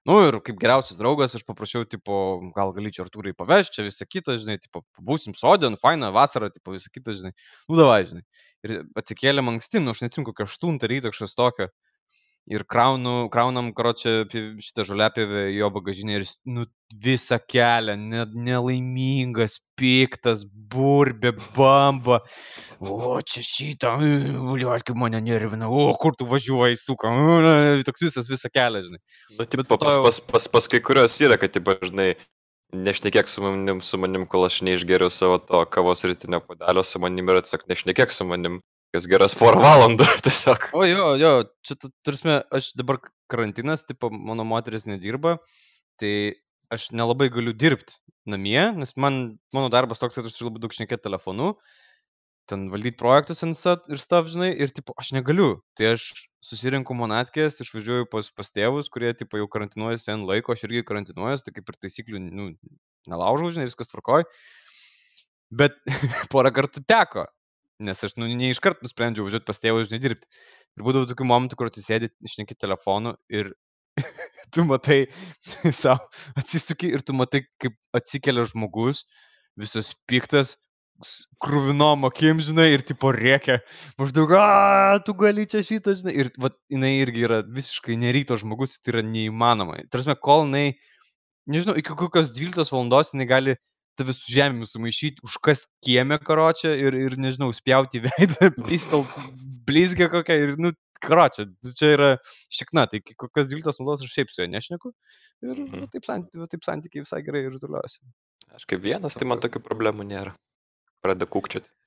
[0.08, 4.08] Nu ir kaip geriausias draugas, aš paprašiau, tipo, gal gali čia Artūrai pavežti, čia visą
[4.08, 7.34] kitą, žinai, tipo, būsim sodė, nu faina, vasara, tipo, visą kitą, žinai.
[7.68, 8.24] Nu davai, žinai.
[8.66, 11.68] Ir atsikėlėm anksti, nu aš neatsimenu, kokią 8 ryto kažkas tokio.
[12.50, 14.24] Ir kraunu, kraunam, karočią,
[14.64, 16.64] šitą žoliapėvę jo bagažinę ir, nu,
[17.04, 20.42] visą kelią, ne, nelaimingas, piktas,
[20.74, 22.18] burbė, bamba.
[22.82, 27.14] O, čia šitą, bliuot, kaip mane nervina, o, kur tu važiuoji, suka,
[27.86, 29.02] toks visas visą kelią, žinai.
[29.36, 32.16] Nu, taip, Bet pas, pas, pas, pas kai kurios yra, kad, taip, žinai,
[32.74, 37.30] nešnekėk su manim, su manim, kol aš neišgeriu savo to kavos rytinio padelio, su manim
[37.30, 38.60] yra tiesiog nešnekėk su manim,
[38.96, 40.70] kas geras porą valandų tiesiog.
[40.78, 41.34] O jo, jo,
[41.66, 45.38] čia, tu- tarsi, aš dabar karantinas, tipo, mano moteris nedirba,
[46.02, 46.14] tai
[46.74, 48.00] aš nelabai galiu dirbti
[48.30, 51.54] namie, nes man, mano darbas toks, kad aš turiu labai daug šnekėti telefonu,
[52.50, 55.60] ten valdyti projektus ir stav, žinai, ir, tipo, aš negaliu.
[55.78, 56.10] Tai aš
[56.46, 61.46] susirinku monatkės, išvažiuoju pas, pas tėvus, kurie, tipo, jau karantinuojasi ant laiko, aš irgi karantinuojuosi,
[61.46, 62.48] tai kaip ir taisyklių, nu,
[63.10, 64.26] nelaužau, žinai, viskas tvarkoj.
[65.62, 65.78] Bet
[66.34, 67.28] porą kartų teko,
[67.84, 70.30] nes aš, nu, ne iš karto nusprendžiau važiuoti pas tėvus, žinai, dirbti.
[70.78, 73.54] Ir būdavo tokių momentų, kur atsisėdi, išneki telefonu ir
[74.54, 75.06] tu matai
[75.82, 76.08] savo,
[76.40, 79.06] atsisuki ir tu matai, kaip atsikelia žmogus,
[79.60, 80.58] visas piktas,
[81.44, 83.60] kruvinom akim, žinai, ir tipo rėkia,
[84.00, 88.80] maždaug, a, tu gali čia šitą, žinai, ir va, jinai irgi yra visiškai neryto žmogus,
[88.84, 89.80] tai yra neįmanoma.
[89.92, 90.66] Tarsi, kol jinai,
[91.50, 93.56] nežinau, iki kokios 12 valandos jinai gali
[94.00, 99.06] tave su žemėmis sumaišyti, užkast kiemę karočią ir, ir, nežinau, spjauti veidą, pistol,
[99.70, 101.48] blizgę kokią ir, nu, karočią,
[101.80, 102.10] čia yra
[102.52, 104.92] šikna, tai kokios 12 valandos aš šiaip su juo nešneku
[105.46, 105.88] ir Mhm.
[105.94, 108.04] taip, santy, taip santykiai visai gerai ir toliuosi.
[108.56, 110.34] Aš kaip vienas, tai man tokių problemų nėra.
[111.00, 111.30] Pradeda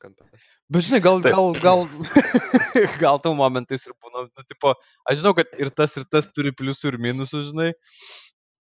[0.00, 0.24] kampe.
[0.72, 1.34] Bet žinai, gal, Taip.
[1.36, 1.82] gal, gal,
[3.02, 4.72] gal tau momentais ir būna, nu, tipo,
[5.08, 7.68] aš žinau, kad ir tas, ir tas turi pliusų ir minusų, žinai,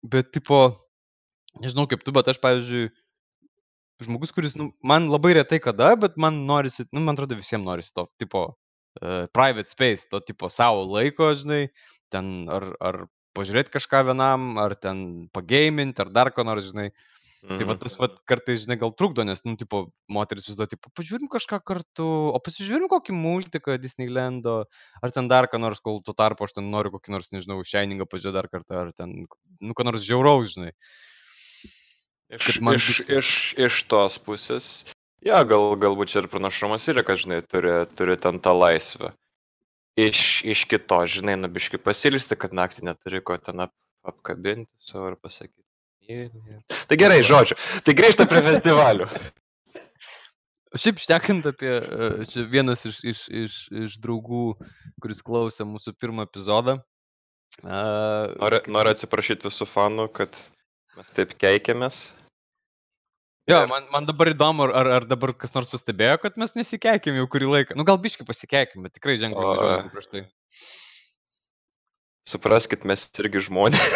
[0.06, 0.60] bet, tipo,
[1.58, 2.92] nežinau kaip tu, bet aš, pavyzdžiui,
[4.04, 7.94] žmogus, kuris, nu, man labai retai kada, bet man norisi, nu, man atrodo, visiems norisi
[7.96, 8.44] to, tipo,
[9.02, 11.68] uh, private space, to, tipo, savo laiko, žinai,
[12.12, 13.00] ten, ar, ar
[13.38, 16.90] pažiūrėti kažką vienam, ar ten pageiminti, ar dar ko nors, žinai.
[17.58, 17.78] Tai va Mhm.
[17.78, 19.80] tas va kartais, žinai, gal trukdo, nes, nu, tipo,
[20.14, 24.56] moteris vis dar, tipo, pažiūrim kažką kartu, o pasižiūrim kokį multiką Disneylando,
[25.02, 28.06] ar ten dar ką nors, kol tuo tarpu aš ten noriu kokį nors, nežinau, Shiningą
[28.10, 29.14] pažiūrėti dar kartą, ar ten,
[29.60, 30.72] nu, ką nors žiauraus, žinai.
[32.28, 34.66] Iš, man iš, iš, iš tos pusės,
[35.24, 39.14] ja, gal, galbūt čia ir pranašumas yra, kad, žinai, turi, turi ten tą laisvę.
[39.98, 43.72] Iš, iš kito, žinai, nabiškai pasilsti, kad naktį neturi ko ten ap,
[44.06, 45.64] apkabinti savo ir pasakyti.
[46.88, 47.56] Tai gerai, žodžiu.
[47.84, 49.08] Tai grįžta prie festivalių.
[50.78, 54.52] Šiaip šnekant apie, e, čia vienas iš, iš, iš, iš draugų,
[55.00, 56.76] kuris klausė mūsų pirmą epizodą.
[57.64, 60.36] Uh, Noriu, noriu atsiprašyti visų fanų, kad
[60.98, 62.08] mes taip keikiamės.
[63.48, 67.16] Jo, man, man dabar įdomu, ar, ar, ar dabar kas nors pastebėjo, kad mes nesikeikėm
[67.16, 67.76] jau kurį laiką.
[67.78, 70.24] Nu, gal biškai pasikeikėm, bet tikrai ženkliai mažiau prieš tai.
[72.28, 73.88] Supraskit, mes irgi žmonės.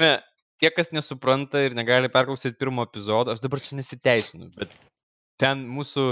[0.00, 0.14] Ne,
[0.56, 4.72] tie, kas nesupranta ir negali perklausyti pirmo epizodo, aš dabar čia nesiteisinu, bet
[5.42, 6.04] ten mūsų,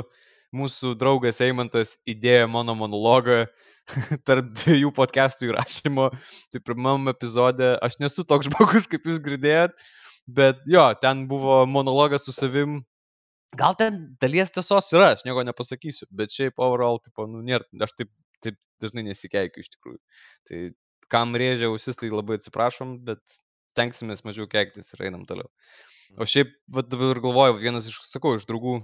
[0.56, 3.42] mūsų draugas Eimantas įdėjo mano monologą
[4.28, 6.08] tarp dviejų podcastų įrašymo.
[6.52, 9.76] Tai pirmam epizode aš nesu toks žmogus, kaip jūs girdėjot,
[10.40, 12.80] bet jo, ten buvo monologas su savim.
[13.58, 17.94] Gal ten dalies tiesos yra, aš nieko nepasakysiu, bet šiaip overall, tipo, nu, nėra, aš
[17.96, 18.10] taip,
[18.44, 20.00] taip dažnai nesikeikiu iš tikrųjų.
[20.48, 20.64] Tai
[21.12, 23.22] kam rėžia ausis, tai labai atsiprašom, bet
[23.78, 25.48] tenksimės mažiau keiktis ir einam toliau.
[26.20, 28.78] O šiaip, va dabar galvoju, vienas iš, sakau, iš draugų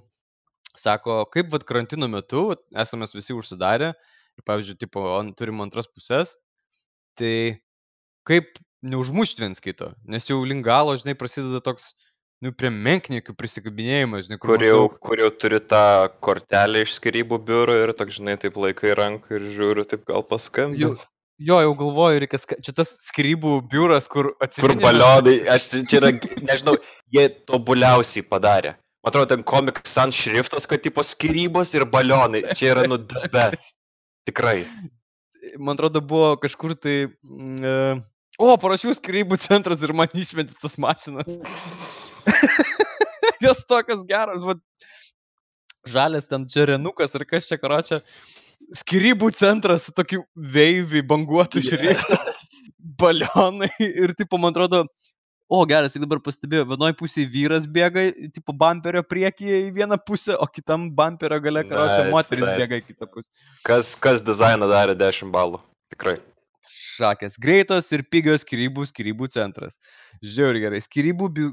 [0.77, 5.87] sako, kaip vad karantino metu, vat esame visi užsidarę ir, pavyzdžiui, tipo, an, turim antras
[5.91, 6.35] pusės,
[7.19, 7.61] tai
[8.27, 11.93] kaip neužmušti viens kito, nes jau link galo, žinai, prasideda toks,
[12.45, 15.85] nu, prie menkniekių prisikabinėjimas, žinai, kur kur jau, maždaug- kur jau turi tą
[16.21, 20.99] kortelę iš skirybų biuro ir toks, žinai, taip laikai ranką ir žiūri, taip gal paskambinti.
[21.39, 25.71] jo, jau galvoju, reikia, ska- čia tas skrybų biuras, kur Kur atsimeni, mes- balionai, aš
[25.89, 26.11] čia yra,
[26.51, 26.77] nežinau,
[27.15, 28.75] jie tobuliausiai padarė.
[29.05, 32.41] Man atrodo, ten komik Sans šriftas, kad tipo skirybos ir balionai.
[32.57, 33.77] Čia yra nu the best.
[34.25, 34.65] Tikrai.
[35.61, 36.97] man atrodo, buvo kažkur tai...
[37.13, 37.75] e,
[38.41, 41.37] O, parašiau skrybų centras ir man išmetė tas mašinas.
[43.45, 44.57] Jos tokios geros, va.
[45.87, 48.01] Žalės ten čia renukas ir kas čia karočią.
[48.75, 52.17] Skirybų centras su tokiu veivi banguotų šriftų,
[52.99, 54.83] balionai ir, tipo, man atrodo,
[55.55, 58.01] o, geras, tai dabar pastebėjau, vienoje pusėje vyras bėga,
[58.35, 62.59] tipo, bamperio priekyje į vieną pusę, o kitam bamperio gale, karočią, Nice, moteris nice.
[62.63, 63.31] bėga į kitą pusę.
[63.67, 65.59] Kas, kas dizainą darė 10 balų.
[65.95, 66.19] Tikrai.
[66.75, 67.37] Šakės.
[67.39, 69.77] Greitos ir pigios skirybų skirybų centras.
[70.25, 70.81] Žiauri gerai.
[70.81, 71.53] Skirybų by-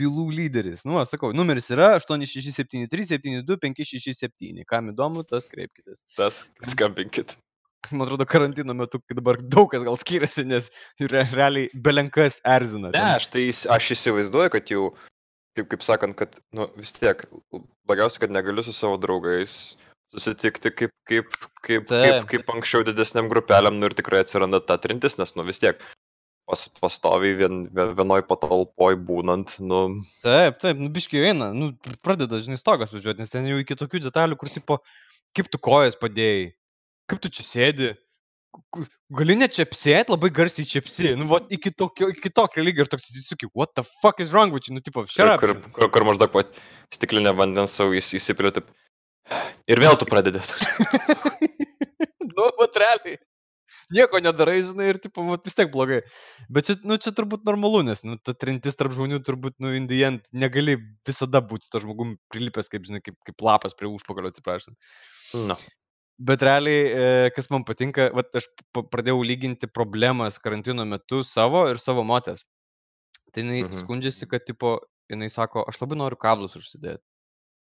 [0.00, 0.84] bylų lyderis.
[0.86, 4.64] Nu, sakau, numeris yra 8673-72-567.
[4.68, 6.02] Kam įdomu, tas kreipkitės.
[6.16, 7.36] Tas skambinkit.
[7.92, 10.70] Man atrodo, karantino metu dabar daug kas gal skiriasi, nes
[11.00, 12.92] re, realiai belenkas erzina.
[12.94, 14.86] Ne, aš tai aš įsivaizduoju, kad jau,
[15.58, 17.22] kaip, kaip sakant, kad, nu, vis tiek,
[17.86, 19.76] blogiausia, kad negaliu su savo draugais
[20.12, 22.26] susitikti kaip, kaip, kaip, kaip, Taip.
[22.30, 25.80] kaip anksčiau didesniam grupeliam, nu ir tikrai atsiranda ta trintis, nes, nu, vis tiek
[26.46, 29.80] pas, pastoviai vien, vienoj patalpoj būnant, nu,
[30.24, 31.72] Taip, taip, nu biškiai eina, nu,
[32.06, 34.78] pradeda, žinai, stogas važiuoti, nes ten jau iki tokių detalių, kur, tipo,
[35.36, 36.52] kaip tu kojas padėjai,
[37.10, 37.92] kaip tu čia sėdi,
[39.18, 43.10] gali net čepsėti, labai garsiai čepsi, nu, va, iki tokio, iki tokio lygio ir toks,
[43.26, 45.42] sakai, what the fuck is wrong with you, nu, tipo, Kur, šerap.
[45.42, 46.50] kur, kur, kur maždaug pat
[46.94, 48.70] stiklinę vandens savo įs- įsipili taip.
[49.66, 50.40] Ir vėl tu pradedi.
[52.36, 53.18] nu, va, realiai.
[53.94, 56.00] Nieko nedarai, žinai, ir, tipo, va, vis tiek blogai.
[56.50, 60.26] Bet čia, nu, čia turbūt normalu, nes, nu, ta trintis tarp žmonių turbūt, nu, indijant,
[60.34, 60.74] negali
[61.06, 64.74] visada būti su to žmogum prilipęs, kaip, žinai, kaip, kaip lapas prie užpakalio, atsiprašant.
[65.46, 65.58] Nu.
[66.16, 71.76] Bet realiai, e, kas man patinka, vat, aš pradėjau lyginti problemas karantino metu savo ir
[71.82, 72.46] savo motės.
[73.32, 73.74] Tai jinai Mhm.
[73.82, 74.78] skundžiasi, kad, tipo,
[75.12, 77.04] jinai sako, aš labai noriu kablus užsidėti.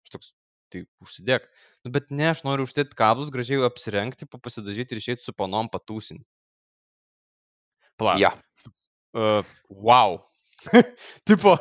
[0.06, 0.34] Aš toks,
[0.70, 1.48] tai užsidėk.
[1.84, 6.26] Nu, bet ne, aš noriu uždėti kablus, gražiai apsirengti, pasidažyti ir išeiti su panom patūsinti.
[7.98, 8.18] Pala.
[8.22, 8.34] Ja.
[9.14, 10.22] Uh, wow.
[11.30, 11.58] tipo,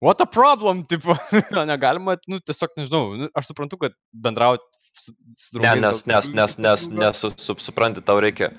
[0.00, 1.14] what a problem, tipo,
[1.70, 5.82] negalima, nu, tiesiog nežinau, nu, aš suprantu, kad bendrauti su, su Ne, draugais.
[5.82, 8.50] nes, nes, nes, nes, nes su, su, supranti, tau reikia,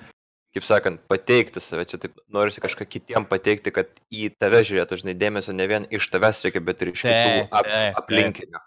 [0.54, 5.16] kaip sakant, pateikti save, čia taip norisi kažką kitiem pateikti, kad į tave žiūrėtų, žinai,
[5.18, 7.70] dėmesio ne vien iš tavęs reikia, bet ir iš kitų ap,
[8.02, 8.62] aplinkinių.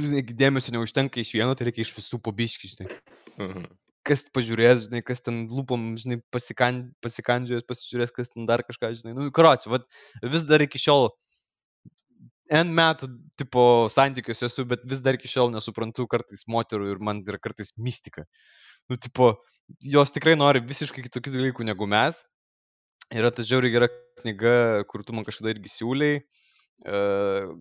[0.00, 2.90] žinai, dėmesio neužtenka iš vieno, tai reikia iš visų pabiški, žinai.
[3.36, 3.68] Mhm.
[4.08, 9.12] Kas pažiūrės, žinai, kas ten lūpom, žinai, pasikan, pasikandžiojęs, pasižiūrės, kas ten dar kažką, žinai.
[9.12, 9.68] Nu, karoči,
[10.24, 11.10] vis dar iki šiol
[12.50, 13.06] N metų,
[13.38, 17.70] tipo, santykiuose esu, bet vis dar iki šiol nesuprantu kartais moterų ir man yra kartais
[17.78, 18.24] mistika.
[18.90, 19.36] Nu, tipo,
[19.78, 22.24] jos tikrai nori visiškai kitokių dalykų negu mes.
[23.14, 23.88] Yra ta žiauriai gera
[24.22, 24.56] knyga,
[24.90, 26.20] kur tu man kažkada irgi siūliai,
[26.90, 27.54] uh,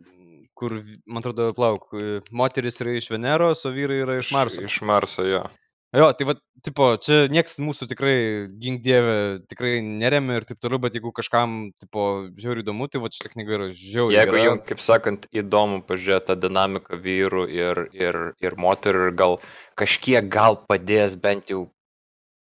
[0.60, 0.75] kur,
[1.08, 4.62] man atrodo, plauk, e, moteris yra iš Veneros, o vyrai yra iš Marso.
[4.65, 5.45] Iš Marso, jo.
[5.89, 8.17] Jo, tai va, tipo, čia nieks mūsų tikrai,
[8.62, 12.04] gink dievė, tikrai neremia ir taip toliau, bet jeigu kažkam, tipo,
[12.38, 14.19] žiauriai įdomu, tai va, šitą knygą yra žiauriai.
[14.19, 19.39] Jeigu jums, kaip sakant, įdomu pažiūrėti tą dinamiką vyrų ir, ir, ir moterų ir gal
[19.82, 21.65] kažkiek gal padės bent jau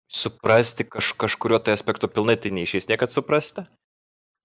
[0.10, 3.68] suprasti kaž, kažkurio tai aspekto pilnai, tai neišės niekad suprasti.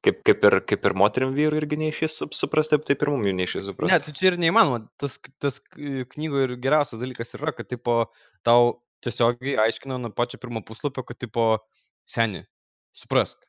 [0.03, 3.35] Kaip, kaip, ir, kaip ir moterim vyrų irgi neišės sup- suprasti, taip ir mums jų
[3.39, 4.01] neišės Ne, suprasti.
[4.09, 4.81] tai čia ir neįmanoma.
[4.99, 8.01] Tas, tas knygoje ir geriausias dalykas yra, kad, tipo,
[8.43, 11.47] tau tiesiogiai aiškino nuo pačio pirmo puslapio, kad, tipo,
[12.03, 12.43] seni,
[12.99, 13.47] suprask.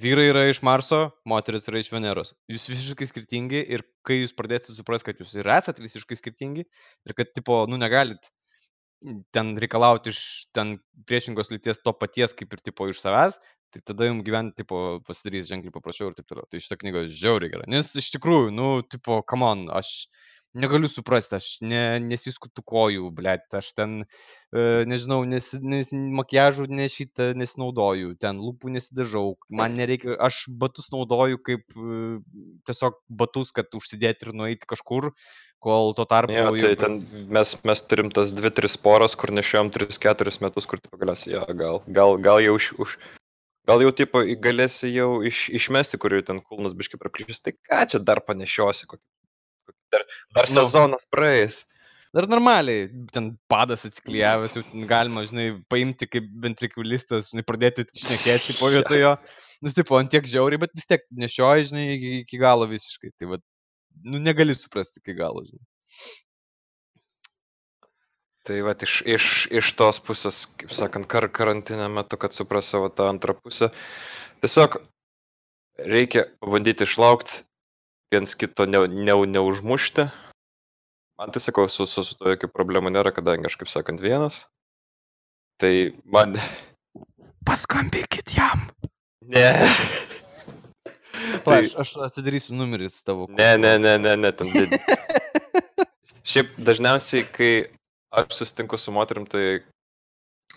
[0.00, 2.32] Vyrai yra iš Marso, moteris yra iš Veneros.
[2.48, 7.16] Jūs visiškai skirtingi ir kai jūs pradėsite suprasti, kad jūs ir esate visiškai skirtingi ir
[7.18, 8.30] kad, tipo, nu, negalit
[9.34, 10.20] ten reikalauti iš
[10.56, 10.76] ten
[11.08, 13.40] priešingos lyties to paties, kaip ir, tipo, iš savęs,
[13.74, 16.48] tai tada jums gyventi, tipo, pasidarys ženkliai paprasčiau ir taip toliau.
[16.50, 17.68] Tai šitą knygą žiauriai gera.
[17.70, 20.10] Nes iš tikrųjų, nu, tipo, come on, aš
[20.58, 24.00] negaliu suprasti, aš ne, nesiskutu kojų, blėt, aš ten,
[24.50, 31.38] e, nežinau, nes, nes makiažų nešitą nesinaudoju, ten lūpų nesidažau, man nereikia, aš batus naudoju
[31.46, 32.00] kaip e,
[32.66, 35.12] tiesiog batus, kad užsidėti ir nueiti kažkur,
[35.60, 36.94] kol tuo tarpu Jo, tai jau ten
[37.36, 41.80] mes, mes turim tas 2-3 poras, kur nešiojom 3-4 metus, kur tu galiausiai, jo, gal,
[41.88, 42.72] gal, gal jau už...
[42.86, 42.98] už
[43.68, 47.52] Gal jau tipo į- galėsi jau iš, išmesti, kur jau ten kulnas biškai praplyšęs, tai
[47.54, 49.04] ką čia dar panešiosi, kokį,
[49.94, 50.02] dar,
[50.34, 50.54] dar Nu.
[50.56, 51.58] sezonas praeis.
[52.16, 58.70] Dar normaliai, ten padas atsiklijavęs, jau galima, žinai, paimti kaip ventrikulistas, žinai, pradėti šnekėti po
[58.74, 59.12] vietojo.
[59.62, 63.12] Nu, tipo, ant tiek žiauriai, bet vis tiek nešioji, žinai, iki, iki galo visiškai.
[63.20, 63.38] Tai va,
[64.04, 65.66] nu, negali suprasti iki galo, žinai.
[68.48, 72.88] Tai va, iš, iš, iš tos pusės, kaip sakant, kar, karantinė metu, kad supras savo
[72.88, 73.68] tą antrą pusę,
[74.40, 74.78] tiesiog
[75.78, 77.44] reikia bandyti išlaukti,
[78.10, 80.08] viens kito ne, ne, neužmušti.
[81.20, 84.46] Man tai sakau, su, su, su to jokių problemų nėra, kadangi aš, kaip sakant, vienas.
[85.60, 85.72] Tai
[86.08, 86.38] man...
[87.44, 88.64] Paskambinkit jam.
[89.28, 89.50] Ne.
[91.44, 91.58] Tai...
[91.62, 93.26] Aš, aš atsidarysiu numeris tavo.
[93.30, 94.50] Ne, ne, ne, ne, ne, ten.
[94.54, 94.78] did-
[96.30, 97.52] Šiaip dažniausiai, kai
[98.14, 99.62] aš susitinku su moterim, tai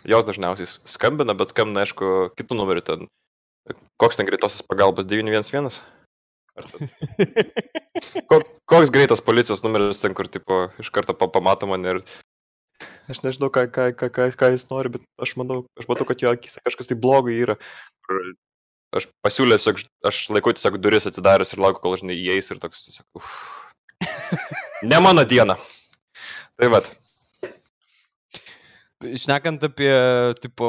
[0.09, 3.05] jos dažniausiai skambina, bet skambina, aišku, kitų numerių ten.
[4.01, 5.79] Koks ten greitosios pagalbos 911?
[6.59, 6.91] Ar ten-
[8.29, 12.01] Ko, koks greitas policijos numeris ten, kur, tipo, iš karto pa- pamato mane ir...
[13.11, 16.19] Aš nežinau, ką, ką, ką, ką, ką jis nori, bet aš manau, aš matau, kad
[16.23, 17.55] jo akise kažkas tai blogo yra.
[18.93, 22.87] Aš pasiūlė, tiesiog, aš laikau tiesiog duris atidaręs ir laukiu, kol žinai įeis ir toks
[22.89, 23.07] tiesiog...
[23.19, 23.31] Uf.
[24.89, 25.55] Ne mano diena.
[26.59, 26.89] Tai vad,
[29.03, 29.91] Šnekant apie,
[30.39, 30.67] tipo,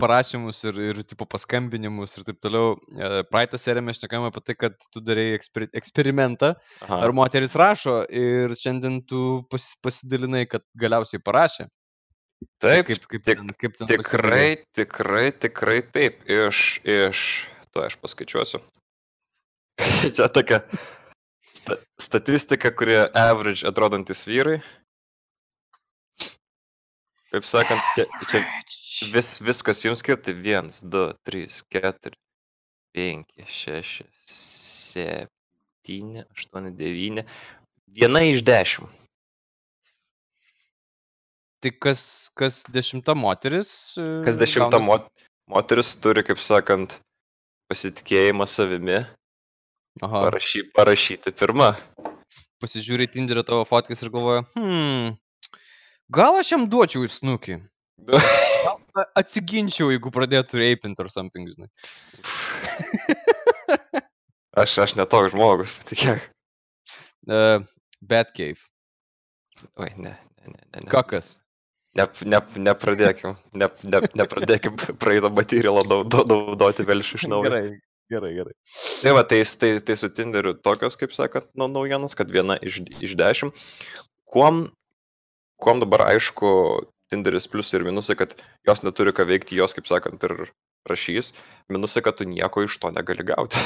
[0.00, 4.56] parašymus ir, ir, tipo, paskambinimus ir taip toliau, e, praeitą seriją mes šnekėjome apie tai,
[4.64, 6.54] kad tu darai eksper, eksperimentą,
[6.86, 7.12] ar aha.
[7.16, 11.68] moteris rašo ir šiandien tu pas, pasidalinai, kad galiausiai parašė.
[12.40, 14.68] Tai taip, kaip, kaip, tik, ten, kaip ten tikrai, pasibūrė.
[14.78, 16.22] tikrai, tikrai taip.
[16.24, 17.24] Iš, iš,
[17.72, 18.62] to aš paskaičiuosiu.
[20.16, 20.62] Čia tokia
[21.52, 24.60] sta, statistika, kurie average atrodantis vyrai.
[27.30, 28.40] Kaip sakant, čia, čia
[29.14, 30.34] vis, viskas jums skirti.
[30.34, 32.16] 1, 2, 3, 4,
[32.96, 34.02] 5, 6,
[35.86, 37.24] 7, 8, 9.
[38.00, 38.88] Viena iš 10.
[41.60, 42.02] Tik kas,
[42.40, 43.70] kas dešimta moteris.
[44.00, 44.86] E, kas dešimta gaunas...
[44.88, 46.94] mot, moteris turi, kaip sakant,
[47.68, 49.02] pasitikėjimą savimi.
[50.00, 50.22] Aha.
[50.28, 51.74] Parašy, parašyti pirmą.
[52.60, 55.14] Pasižiūri Tinderio tavo fotkis ir galvoja, hmm,
[56.12, 57.58] gal aš jam duočiau į snukį.
[59.20, 61.68] Atsiginčiau, jeigu pradėtų reipinti ar something, žinai.
[64.62, 66.24] aš, aš netoks žmogus, patikėk.
[67.28, 68.64] Uh, e, Batcave.
[69.76, 70.60] Oi, ne, ne, ne.
[70.80, 70.88] ne.
[70.88, 71.36] Kakas.
[71.98, 72.38] Ne, ne,
[72.70, 77.48] nepradėkim, ne, ne, nepradėkim praeitą materialą naudoti vėl iš naujo.
[77.48, 77.80] Gerai,
[78.14, 78.54] gerai, gerai.
[79.02, 82.78] Tai va, tai, tai, tai su Tinderiu tokios, kaip sakant, nu, naujienos, kad viena iš,
[83.02, 83.66] iš dešimt.
[84.30, 84.68] Kuom,
[85.58, 86.52] kuom dabar aišku,
[87.10, 88.36] Tinderis pliusai ir minusai, kad
[88.68, 90.52] jos neturi ką veikti, jos, kaip sakant, ir
[90.86, 91.32] rašys.
[91.74, 93.58] Minusai, kad tu nieko iš to negali gauti.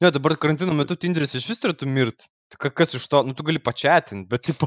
[0.00, 2.30] Ne, dabar karantino metu Tinderis iš vis turėtų mirt.
[2.58, 4.66] Ka- kas iš to, nu tu gali pačiatinti, bet tipo,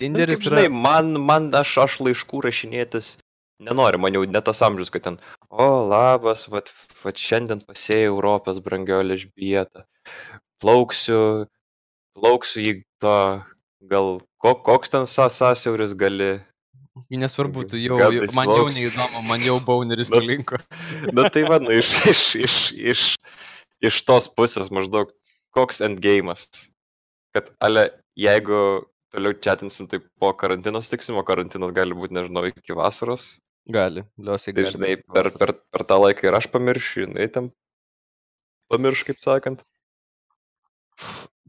[0.00, 0.74] Tinderis žinai, yra...
[0.86, 3.18] man, man aš, aš laiškų rašinėtis
[3.58, 5.16] nenoriu, man jau ne tas amžius, kad ten,
[5.50, 6.70] o labas, vat,
[7.02, 9.84] vat šiandien pasėjau Europos brangio Elžbietą,
[10.62, 11.48] plauksiu,
[12.18, 13.16] plauksiu į tą,
[13.90, 16.38] gal, ko, koks ten sąsiauris gali.
[17.14, 20.18] Nesvarbu, tu jau, jau man jau neįdomu, man jau bauneris Nu.
[20.18, 20.58] nulinko.
[21.14, 23.04] Na tai va, nu, iš, iš, iš, iš,
[23.86, 25.12] iš tos pusės maždaug
[25.54, 26.48] koks endgame'as.
[27.36, 27.88] Kad, ale,
[28.18, 28.60] jeigu
[29.12, 33.38] toliau chatinsim, tai po karantino sutiksim, o karantinas gali būti, nežinau, iki vasaros.
[33.68, 34.74] Gali, liosiai Tai gali.
[34.76, 37.50] žinai, būti per, per, per tą laiką ir aš pamiršiu, jinai ten
[38.72, 39.64] pamirš, kaip sakant.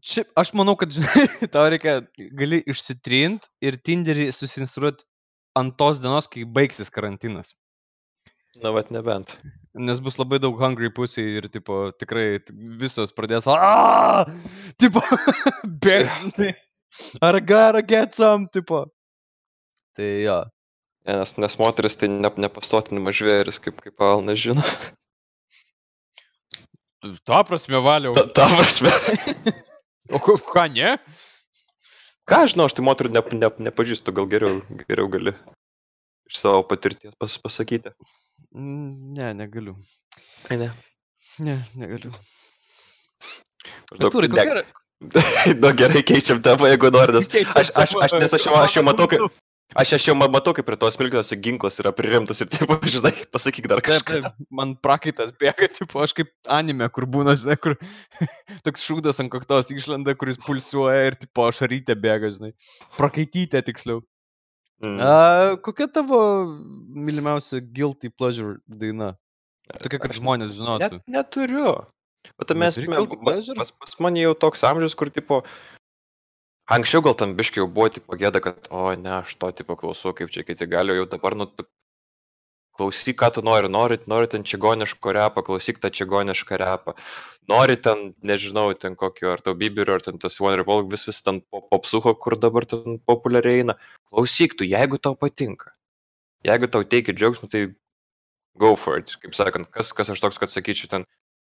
[0.04, 2.00] Čia, aš manau, kad, žinai, tau reikia,
[2.40, 5.04] gali išsitrint ir Tinderį susinstruot
[5.60, 7.56] ant tos dienos, kai baigsis karantinas.
[8.64, 9.36] Na, vat nebent.
[9.78, 12.40] Nes bus labai daug hungry pussy ir, tipo, tikrai
[12.82, 14.26] visos pradės, aaa,
[14.82, 15.04] tipo,
[15.86, 16.56] bėgti.
[17.22, 18.88] Ar gara get some, tipo.
[19.94, 20.40] Tai jo.
[21.06, 24.66] Ne, Nes, nes moteris tai ne, nepastotinimas žvėris, kaip, kaip Alna žino.
[27.24, 28.12] Ta prasme valiau.
[28.18, 28.92] Ta, ta prasme.
[30.10, 30.98] O ką ne?
[32.30, 35.34] Ką žinau, aš tai moterų ne, ne, nepažįstu, gal geriau, geriau gali
[36.30, 37.92] iš savo patirties pas, pasakyti.
[38.56, 39.76] Mm, Ne, negaliu.
[40.54, 40.70] Ne.
[41.44, 42.12] Ne, negaliu.
[44.00, 44.64] Artūrai, kokia yra...
[45.64, 48.82] Na gerai, keičiam temą, jeigu nori, nes aš, aš, aš, nes aš jau, aš jau
[48.84, 49.38] matau, kaip,
[49.80, 53.14] aš, aš jau ma- matau, kaip prie tos smilkinos ginklas yra pririmtas ir taip, žinai,
[53.32, 54.20] pasakyk dar Taip, kažką.
[54.26, 57.78] taip, man prakaitas bėga, tipo, aš kaip anime, kur būna, žinai, kur
[58.68, 62.52] toks šūdas ant kaktos išlenda, kuris pulsuoja ir, tipo, šarytė bėga, žinai.
[63.00, 64.04] Prakaitytė, tiksliau.
[64.84, 65.00] Mm.
[65.04, 66.20] A, kokia tavo
[66.96, 69.14] mylimiausia guilty pleasure daina?
[69.84, 71.00] Tokia, kad Aš žmonės Net, žinotų.
[71.14, 71.74] neturiu.
[72.40, 73.56] O tai mes, Neturi me- guilty ba- pleasure?
[73.60, 75.42] pas, pas mane jau toks amžius, kur, tipo,
[76.72, 80.14] anksčiau gal tam biškiai jau buvo, tipo, gėda, kad, o ne, aš to, tipo, klausau,
[80.16, 81.46] kaip čia kiti gali, jau dabar, nu,
[82.80, 86.96] klausyk, ką tu nori, nori, nori ten čigoniško repą, klausyk tą čigonišką repą,
[87.52, 91.22] nori ten, nežinau, ten kokio, ar tau bibirio, ar ten tas One Republic, vis vis
[91.26, 93.78] ten po- popsucho, kur dabar ten populiariai eina,
[94.12, 95.74] klausyk tu, jeigu tau patinka,
[96.48, 97.68] jeigu tau teikia džiaugsmą, tai
[98.60, 101.08] go for it, kaip sakant, kas, kas aš toks, kad sakyčiau ten,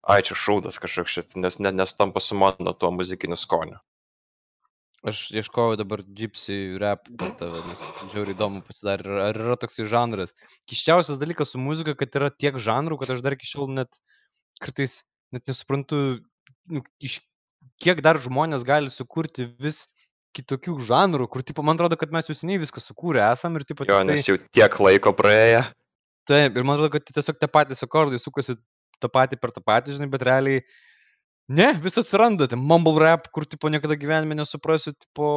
[0.08, 3.78] ai čia šaudas kažkoks nes net nestampa su mano tuo muzikiniu skoniu.
[5.06, 7.04] Aš ieškojau dabar gypsy rap
[7.38, 10.34] tave, nes žiauriai įdomu pasidarė, ar, ar yra toks žanras.
[10.66, 14.00] Kiščiausias dalykas su muzika, kad yra tiek žanrų, kad aš dar iki šiol net
[14.58, 16.18] kartais net nesuprantu,
[16.66, 17.20] nu, iš
[17.78, 19.84] kiek dar žmonės gali sukurti vis
[20.34, 23.86] kitokių žanrų, kur, tipo, man atrodo, kad mes jau seniai viską sukūrę esam ir, tipo,
[23.86, 25.62] Jo, tiktai- nes jau tiek laiko praėjo.
[26.28, 28.58] Taip, ir man atrodo, kad tiesiog tie patys akordai sukasi
[28.98, 30.64] tą patį per tą patį, žinai, bet realiai,
[31.48, 35.28] ne, vis atsiranda, ten mumble rap, kur, tipo, niekada gyvenime nesuprasiu, tipo,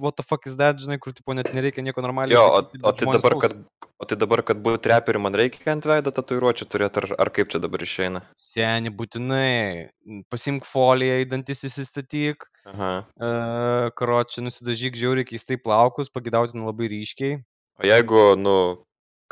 [0.00, 2.36] what the fuck is that, žinai, kur, tipo, net nereikia nieko normaliai.
[2.36, 3.56] Jo, o, sakyti, o, bet tai dabar, kad,
[4.00, 7.52] o tai dabar, kad būtų reperiu, man reikia ant veido tatuiruočių turėti, ar, ar kaip
[7.52, 8.24] čia dabar išeina?
[8.40, 9.90] Seni, būtinai,
[10.32, 17.42] pasimk foliją, dantis įsistatyk, uh, karočią, nusidažyk žiauriai keistai plaukus, pagidautin labai ryškiai.
[17.80, 18.54] O jeigu, nu,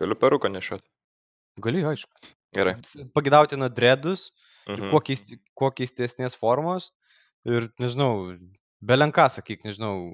[0.01, 0.85] galiu peruką nešiot.
[1.64, 2.35] Gali, aišku.
[2.57, 2.76] Gerai.
[3.12, 4.31] Pagidautina dredus,
[4.69, 4.91] Mhm.
[4.93, 6.91] kuo, keisti, kuo keistesnės formos
[7.49, 8.37] ir, nežinau,
[8.85, 10.12] belenką sakyk, nežinau,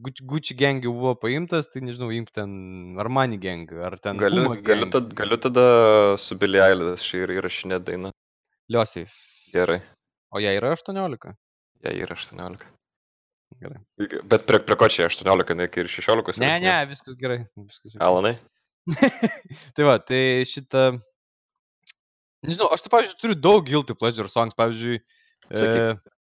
[0.00, 4.86] Gucci, jau buvo paimtas, tai nežinau, imk ten Armani gang ar ten Galiu, Puma galiu,
[4.86, 4.92] gang.
[4.94, 5.64] tada, galiu tada
[6.16, 8.12] su Billy Eilish ir įrašinėti dainą.
[8.72, 9.04] Liosiai.
[9.52, 9.80] Gerai.
[10.32, 11.34] O jai yra 18?
[11.84, 12.64] Jei yra 18.
[13.60, 13.80] Gerai.
[14.30, 16.40] Bet prie, prie ko čia 18, ne ir 16?
[16.40, 17.42] Ne, ne, viskas gerai.
[17.58, 18.00] Viskas okay.
[18.06, 18.34] Alanai?
[19.76, 20.94] tai va, tai šitą...
[22.46, 25.00] Nežinau, aš tai, pavyzdžiui, turiu daug guilty pleasure songs, pavyzdžiui.
[25.50, 26.12] E, Sakyk.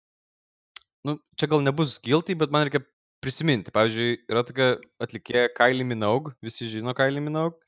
[1.07, 2.83] nu, čia gal nebus guilty, bet man reikia
[3.23, 3.75] prisiminti.
[3.75, 7.59] Pavyzdžiui, yra tokia atlikėja Kylie Minogue, visi žino Kylie Minogue.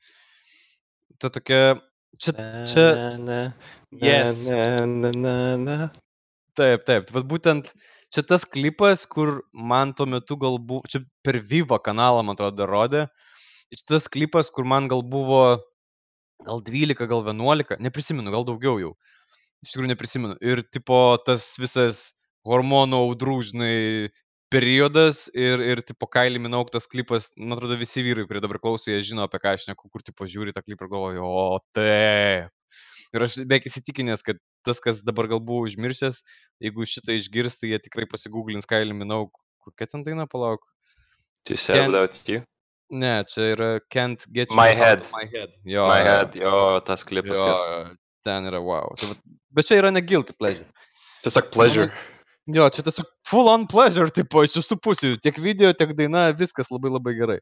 [1.21, 1.79] Ta tokia...
[2.19, 2.35] Čia...
[2.67, 2.85] čia...
[3.21, 3.41] Na,
[3.91, 4.47] Yes.
[4.47, 5.77] na, na, na, na.
[6.59, 7.07] Taip, taip.
[7.15, 7.71] Vat būtent
[8.11, 12.67] čia tas klipas, kur man tuo metu gal buvo, čia per Viva kanalą, man atrodo,
[12.67, 13.05] rodė.
[13.71, 15.61] Ir tas klipas, kur man gal buvo,
[16.45, 18.91] gal 12, gal 11, neprisimenu, gal daugiau jau.
[19.61, 20.37] Iš tikrųjų neprisimenu.
[20.41, 22.01] Ir tipo tas visas
[22.47, 23.75] hormonų audrų, žinai,
[24.51, 28.89] periodas ir, ir tipo Kailį Minauk tas klipas, man atrodo, visi vyrai, kurie dabar klauso,
[28.91, 32.51] jie žino, apie ką aš neku, kur tipo žiūri tą klipą ir galvoju, o taip.
[33.11, 36.21] Ir aš beveik įsitikinęs, kad tas, kas dabar gal buvo užmiršęs,
[36.63, 39.35] jeigu šitą išgirs, tai jie tikrai pasigūglins Kailį Minauk.
[39.61, 40.63] Kokia ten daina, palauk?
[41.91, 42.43] Without you.
[42.91, 45.05] Ne, čia yra Can't Get My Head.
[45.15, 45.53] My Head.
[45.63, 47.37] Jo, My head, jo, tas klipas.
[47.39, 47.67] jo, jos.
[47.71, 47.95] jo,
[48.27, 48.91] ten yra wow.
[48.99, 49.13] Tai,
[49.55, 50.67] bet čia yra ne guilty pleasure.
[51.23, 51.87] Tiesiog pleasure.
[52.51, 55.13] Jo, čia tiesiog full on pleasure, tipo, iš visų pusių.
[55.23, 57.39] Tiek video, tiek daina, viskas labai labai gerai.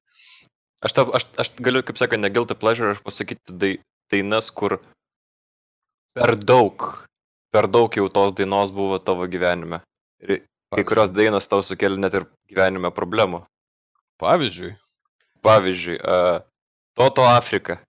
[0.85, 3.71] Aš, ta, aš, aš galiu, kaip sakant, negilti pleasure, aš pasakyti dai,
[4.13, 4.77] dainas, kur
[6.13, 6.85] per daug,
[7.53, 9.81] per daug jau tos dainos buvo tavo gyvenime.
[10.21, 10.43] Ir
[10.75, 13.41] kai kurios dainos tau sukėlė net ir gyvenime problemų.
[14.21, 14.75] Pavyzdžiui.
[15.45, 16.41] Pavyzdžiui, uh,
[16.97, 17.79] Toto Afrika.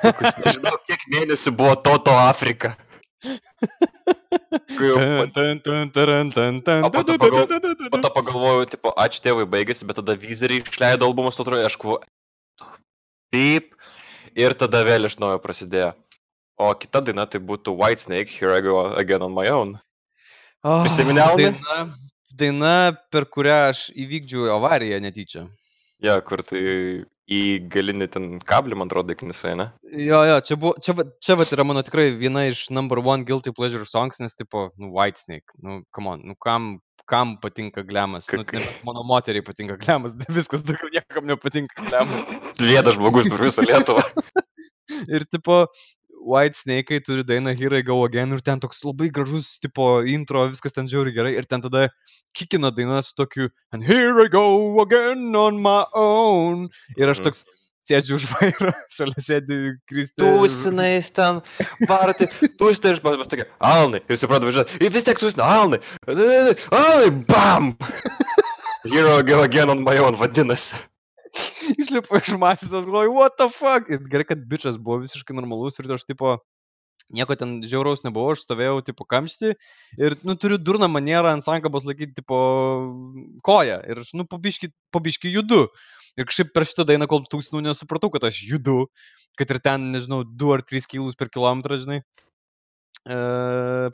[0.00, 2.76] Kokius, nežinau, kiek mėnesių buvo Toto Afrika.
[3.18, 3.26] Po
[7.02, 7.18] to
[8.04, 11.98] to pagalvojau, tipo, ačiū tėvui baigėsi, bet tada vizeriai išleido albumus, tu atrodo, aš kuo.
[13.34, 13.74] Taip.
[14.38, 15.90] Ir tada vėl iš naujo prasidėjo.
[16.58, 19.78] O kita daina tai būtų White Snake, Here I Go Again on My Own.
[20.62, 21.52] Oh, Prisimeni, Almai?
[21.54, 21.86] Daina,
[22.34, 22.74] daina,
[23.10, 25.46] per kurią aš įvykdžiau avariją netyčia.
[26.04, 26.60] Ja, kur tai
[27.28, 27.38] į
[27.72, 29.66] galinį ten kablį, man atrodo, knisai, ne?
[29.92, 30.94] Jo, jo, čia, buvo, čia,
[31.24, 34.92] čia vat yra mano tikrai viena iš number one guilty pleasure songs, nes tipo, nu,
[34.94, 36.70] White Snake, nu, come on, nu, kam,
[37.08, 38.30] kam patinka glemas?
[38.32, 42.22] Nu, Kak- nebent mano moteriai patinka glemas, viskas daugiau niekam nepatinka glemas.
[42.62, 44.06] Vienas žmogus per visą Lietuvą.
[45.12, 45.66] Ir tipo,
[46.28, 50.44] White Snake turi dainą Here I Go Again ir ten toks labai gražus, tipo, intro,
[50.52, 51.32] viskas ten žiauri gerai.
[51.38, 51.86] Ir ten tada
[52.36, 56.68] kikina daina su tokiu And here I go again on my own.
[56.96, 57.24] Ir aš Mhm.
[57.30, 57.44] toks
[57.88, 59.58] sėdžiu už vairo, šalia sėdi
[59.88, 60.20] Kristė.
[60.26, 61.40] Tūsinais ten,
[61.88, 62.12] varai,
[62.60, 65.80] tūsinai ir pas tokia, Alnai, ir suprantu, važiuoju, ir vis tiek tūsinai, Alnai,
[66.12, 67.72] Alnai, bam!
[68.92, 70.76] Here I Go Again on My Own vadinasi.
[71.82, 73.88] Išlipu iš mašinos, galvoju, what the fuck.
[73.90, 76.38] Ir gerai, kad bičias buvo visiškai normalus ir aš tipo,
[77.14, 79.52] nieko ten žiauraus nebuvo, aš stovėjau tipo kamštį
[80.04, 82.38] ir, nu, turiu durną manierą ant sankabos laikyti tipo
[83.46, 85.66] koją ir aš, nu, pabiški, pabiški judu.
[86.18, 88.88] Ir kažkaip per šitą dainą, kol tūsnų, nesupratau, kad aš judu,
[89.38, 92.00] kad ir ten, nežinau, 2 ar 3 kilus per kilometrą, žinai,
[93.06, 93.18] e,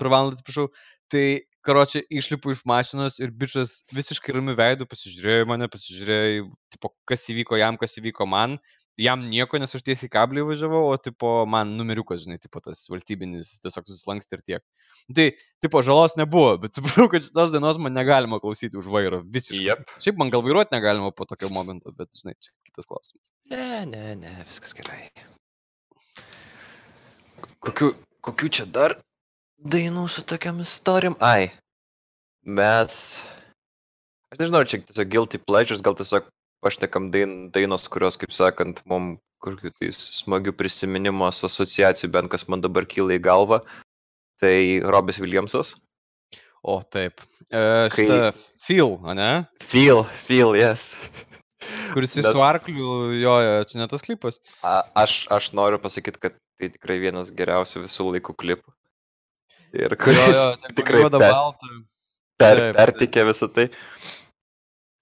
[0.00, 0.70] per valandą, atsiprašau.
[1.12, 1.26] Tai,
[1.66, 6.46] karočią, išlipu iš mašinos ir bičias visiškai ramiu veidu pasižiūrėjo į mane, pasižiūrėjo, į,
[6.76, 8.58] tipo, kas įvyko jam, kas įvyko man.
[9.00, 13.48] Jam nieko, nes aš tiesiai kablį važiavau, o tipo man numeriukas, žinai, tipo tas valstybinis,
[13.64, 14.62] tiesiog susilanksti ir tiek.
[15.08, 15.24] Nu, Tai,
[15.64, 19.64] tipo, žalos nebuvo, bet supratau, kad šitos dainos man negalima klausyti už vairo visiškai.
[19.66, 19.96] Jep.
[20.04, 23.34] Šiaip man gal vairuoti negalima po tokio momento, bet, žinai, čia kitas klausimas.
[23.50, 25.08] Ne, ne, ne, viskas gerai.
[27.64, 27.90] Kokių,
[28.22, 29.00] kokių čia dar
[29.58, 31.16] dainų su tokiam istorijom?
[31.22, 31.50] Ai,
[32.44, 33.20] mes.
[34.32, 36.26] Aš nežinau, čia tiesiog guilty pleasures, gal tiesiog
[36.64, 42.64] pašnekam dain, dainos, kurios, kaip sakant, mum kokių tai smagių prisiminimų asociacijų, bent kas man
[42.64, 43.60] dabar kyla į galvą.
[44.42, 44.54] Tai
[44.90, 45.74] Robis Williamsas.
[46.64, 47.20] O, taip.
[47.52, 47.60] E,
[47.92, 48.32] Kai- šitą
[48.64, 49.44] Phil, ne?
[49.62, 50.94] Feel, feel, yes.
[51.92, 54.40] Kuris Nes- su arkliu, jo, jo, čia ne tas klipas.
[54.64, 58.72] A, aš, aš noriu pasakyti, kad tai tikrai vienas geriausių visų laikų klipų.
[59.74, 61.70] Ir Jo, kuris jo, ten tikrai per- balta.
[62.38, 63.68] per, taip, pertikė visą tai.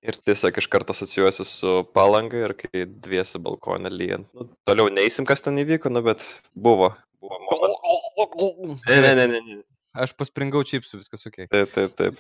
[0.03, 4.27] Ir tiesiog iš karto asocijuosi su palanga ir kai dviesi balkonė lyjant.
[4.35, 6.25] Nu, toliau neįsim, kas ten įvyko, nu, bet
[6.59, 6.89] buvo.
[7.23, 8.81] buvo momentas.
[8.89, 9.59] ne, ne, ne, ne, ne.
[10.03, 11.45] Aš paspringau čipsų, viskas ok.
[11.53, 12.19] Taip, taip, taip.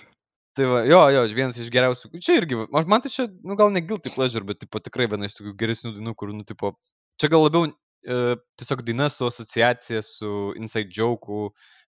[0.55, 2.11] Tai va, jo, jo, vienas iš geriausių.
[2.21, 5.25] Čia irgi, aš man tai čia, nu gal ne guilty pleasure, bet tipo, tikrai viena
[5.27, 6.75] iš tokių geresnių dainų, kur, nu, tipo,
[7.17, 8.19] čia gal labiau e,
[8.61, 11.49] tiesiog daina su asociacija, su inside joke'u,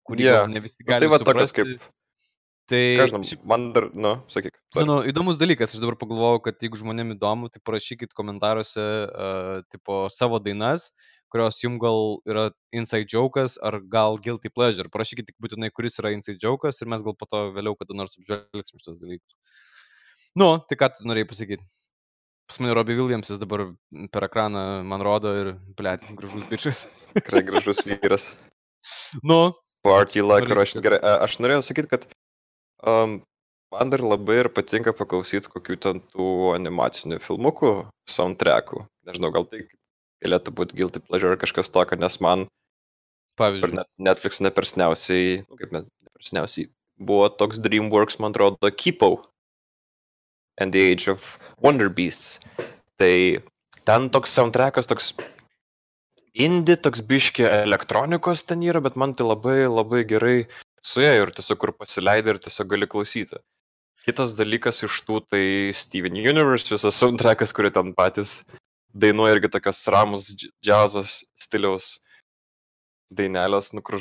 [0.08, 0.46] kurį yeah.
[0.50, 1.06] ne visi Nu, gali.
[1.06, 1.90] tai va tokios kaip-
[2.70, 2.78] Tai,
[3.10, 4.54] šiaip, man dar, nu, sakyk.
[4.78, 9.58] nu, nu, įdomus dalykas, aš dabar pagalvojau, kad jeigu žmonėm įdomu, tai parašykit komentaruose, uh,
[9.68, 10.92] tipo, savo dainas,
[11.32, 11.98] kurios jums gal
[12.28, 14.88] yra inside joke'as ar gal guilty pleasure.
[14.94, 18.14] Parašykit tik būtinai, kuris yra inside joke'as ir mes gal po to vėliau kada nors
[18.20, 19.58] apžvelgsim šitos dalykus.
[20.38, 21.66] Nu, tai ką tu norėjai pasakyti?
[22.48, 23.66] Pas mane Robbie Williamsas dabar
[24.14, 26.86] per ekraną man rodo ir, blėt, gražus bičias.
[27.16, 28.30] Tikrai gražus vyras.
[29.24, 29.52] Nu,
[29.82, 30.82] Party like, Norėčiau.
[30.84, 32.06] gerai, aš norėjau sakyti, kad
[32.86, 33.18] um,
[33.74, 37.72] man dar labai ir patinka paklausyti kokių ten tų animacinių filmukų,
[38.10, 38.84] soundtrackų.
[39.08, 39.64] Nežinau, gal tai
[40.22, 42.46] galėtų būti guilty pleasure ar kažkas tokio, nes man
[43.40, 43.74] pavyzdžiui.
[43.80, 46.70] net, Netflix nepersniausiai, nu, kaip nepersniausiai,
[47.02, 49.16] buvo toks DreamWorks, man atrodo, Keepo
[50.60, 52.40] and the Age of Wonder Beasts.
[53.00, 53.42] Tai
[53.88, 55.14] ten toks soundtrackas, toks
[56.34, 60.36] indie, toks biški elektronikos ten yra, bet man tai labai labai gerai
[60.82, 63.40] suėjo ir tiesiog kur pasileidai ir tiesiog gali klausyti.
[64.02, 65.44] Kitas dalykas iš tų, tai
[65.76, 68.40] Steven Universe, visas soundtrackas, kurie ten patys
[68.92, 72.00] dainuoja irgi tokias ramus dž- džiazas stiliaus
[73.12, 74.00] dainelės, nu kur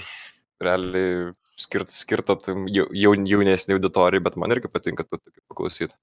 [0.62, 2.38] realiai skirt, skirta
[2.72, 5.94] jaun, jaunesnė auditorijai, bet man irgi patinka to tokio paklausyti.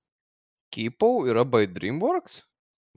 [0.75, 2.43] Keepau yra by DreamWorks?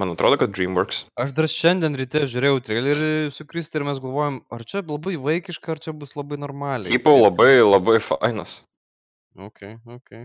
[0.02, 1.04] Man atrodo, kad DreamWorks.
[1.22, 5.76] Aš dar šiandien ryte žiūrėjau trailerį su Kristi ir mes galvojom, ar čia labai vaikiška,
[5.76, 6.90] ar čia bus labai normaliai.
[6.90, 8.64] Keepo labai labai fainas.
[9.38, 10.24] Ok, ok.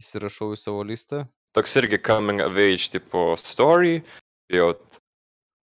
[0.00, 1.26] Įsirašau į savo listą.
[1.52, 4.00] Toks irgi coming of age tipo story,
[4.48, 4.70] jau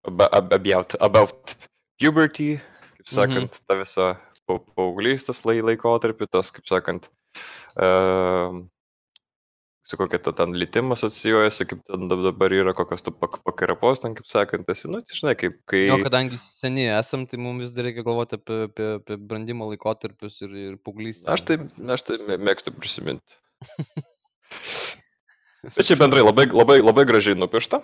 [0.06, 1.58] about, about, about
[1.98, 2.60] puberty,
[3.00, 3.66] kaip sakant, mhm.
[3.66, 4.12] ta visa
[4.46, 7.10] pa- paauglystės lai, laikotarpį, tas, kaip sakant,
[7.82, 8.62] uh,
[9.88, 14.02] su kokia ta ten lytimas atsijojasi, kaip ten dab- dabar yra, kokios tu pak, pakarapos,
[14.04, 15.86] ten, kaip sakant, esi, nu, tai žinai, kaip, kai...
[15.88, 20.42] Jo, kadangi seniai esam, tai mums vis dar reikia galvoti apie, apie, apie brandimo laikotarpius
[20.44, 21.30] ir, ir paauglystę.
[21.32, 21.60] Aš tai,
[21.96, 23.40] aš tai mė- mėgstu prisiminti.
[25.68, 27.82] Bet čia bendrai labai, labai, labai gražiai nupiešta.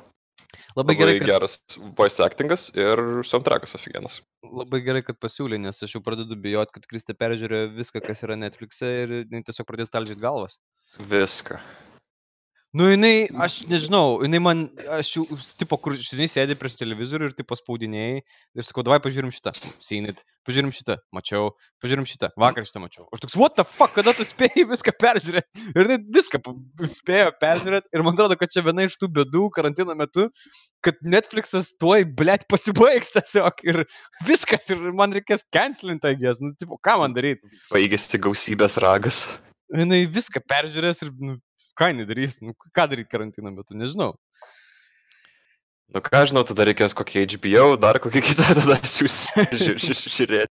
[0.77, 1.55] Labai gerai, kad, geras
[1.97, 4.19] voice actingas ir soundtrackas aфиgenas.
[4.45, 8.37] labai gerai, kad pasiūlė, nes aš jau pradedu bijoti, kad Kristė peržiūrėjo viską, kas yra
[8.41, 10.59] Netflix'e ir tiesiog pradės talžyti galvas.
[11.09, 11.59] Viską.
[12.73, 14.61] Nu, jinai, aš nežinau, jinai man,
[14.95, 15.23] aš jau,
[15.59, 20.23] tipo, kur, žinai, sėdi prieš televizorių ir, tipo, spaudinėjai ir sakau, davai pažiūrim šitą, sėnit,
[20.49, 21.51] pažiūrim šitą, mačiau,
[21.85, 23.05] pažiūrim šitą, vakar šitą mačiau.
[23.13, 25.67] Aš toks, what the fuck, kada tu spėjai viską peržiūrėti?
[25.75, 26.41] Ir jinai viską
[26.95, 30.25] spėjo peržiūrėti ir man atrodo, kad čia viena iš tų bėdų karantino metu,
[30.81, 33.83] kad Netflix'as tuoj, blėt, pasibaigs tiesiog ir
[34.25, 37.53] viskas ir man reikės cancelinti, agės, nu, tipo, ką man daryti?
[37.69, 39.27] Baigėsi gausybės ragas.
[39.73, 41.37] Jinai viską peržiūrės ir, nu,
[41.79, 44.13] ką jinai darys, nu, ką daryti karantino metu, nežinau.
[45.93, 49.45] Nu ką žinau, tada reikės kokį HBO, dar kokį kitą tada siūsti
[50.09, 50.49] žiūrėti.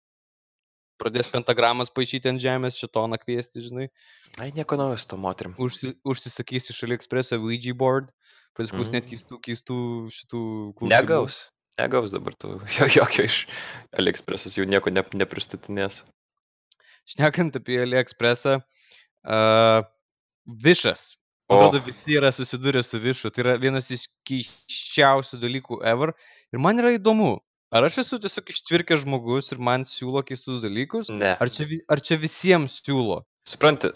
[0.97, 3.91] pradės pentagramas paaišyti ant žemės, šitoną kviesti, žinai,
[4.41, 5.53] Ai, nieko naujo su to moterim.
[5.61, 8.09] Užsi, užsisakysi šalia ekspreso Ouija board,
[8.57, 8.79] pradės Mhm.
[8.81, 9.77] klausinėti keistų, keistų
[10.13, 10.41] šitų
[10.77, 10.91] klausimų.
[10.93, 11.37] Negaus.
[11.79, 12.55] Negaus dabar tu.
[12.79, 13.43] Jo, jokio iš
[13.97, 16.03] AliExpress'as jau nieko ne, nepristatinės.
[17.09, 19.85] Šnekant apie AliExpressą, uh,
[20.47, 21.17] Višas.
[21.49, 21.55] O.
[21.59, 23.31] Atrodo, visi yra susidūrę su Višu.
[23.31, 26.13] Tai yra vienas iš keiščiausių dalykų ever.
[26.55, 27.37] Ir man yra įdomu,
[27.71, 31.37] ar aš esu tiesiog ištvirkęs žmogus ir man siūlo keistus dalykus, Ne.
[31.39, 33.23] ar čia, ar čia visiems siūlo?
[33.47, 33.93] Supranti,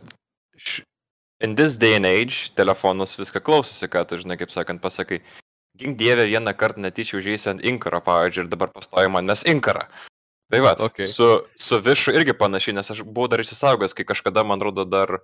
[1.40, 5.20] in this day and age telefonas viską klausosi, ką tu žinai, kaip sakant, pasakai.
[5.80, 9.86] Gink dievę vieną kartą netyčia užėjai ant inkaro, pavyzdžiui, ir dabar pastoji man mes inkarą.
[10.51, 11.07] Tai va, Okay.
[11.07, 15.20] su, su višu irgi panašiai, nes aš buvau dar įsisaugęs, kai kažkada, man atrodo, dar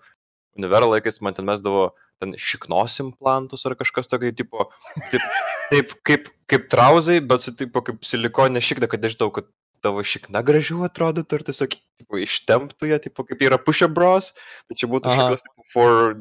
[0.58, 1.90] univero laikais man ten mesdavo
[2.22, 4.68] ten šiknos implantus ar kažkas tokio, tipo,
[5.10, 5.26] taip,
[5.70, 9.48] taip kaip, kaip trauzai, bet su tipo kaip silikonė šikna, kad nežinau, kad
[9.84, 14.32] tavo šikna gražiau atrodytų ir tiesiog tipo, ištemptų ją, tipo, kaip yra push bros,
[14.66, 15.18] tai čia būtų Aha.
[15.18, 16.16] šiknas tipo, for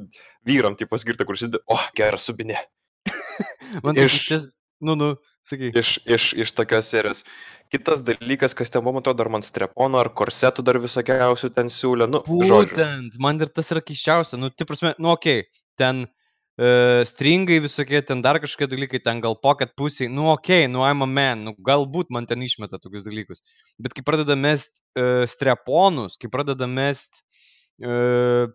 [0.48, 2.60] vyram, tipo, skirta, kur sėdi, o, oh, geras subinė.
[3.84, 4.42] Man tai Iš- čia,
[4.82, 5.12] nu, nu,
[5.46, 5.72] sakai.
[5.76, 7.24] Iš, iš, iš tokios serijos.
[7.74, 11.72] Kitas dalykas, kas ten buvo, man atrodo, ar man strepono, ar korsetų dar visokiausių ten
[11.72, 12.76] siūlė, nu, žodžiu.
[12.76, 14.40] Būtent, man ir tas yra keiščiausia.
[14.42, 19.24] Nu, tai prasme, nu, okei, okay, ten uh, stringai visokie, ten dar kažkokie dalykai, ten
[19.24, 22.80] gal pocket pusiai, nu, okei, okay, nu, I'm a man, nu, galbūt man ten išmeta
[22.82, 23.44] tokius dalykus.
[23.82, 27.24] Bet kai pradeda mest uh, streponus, kai pradeda mest
[27.82, 28.46] uh,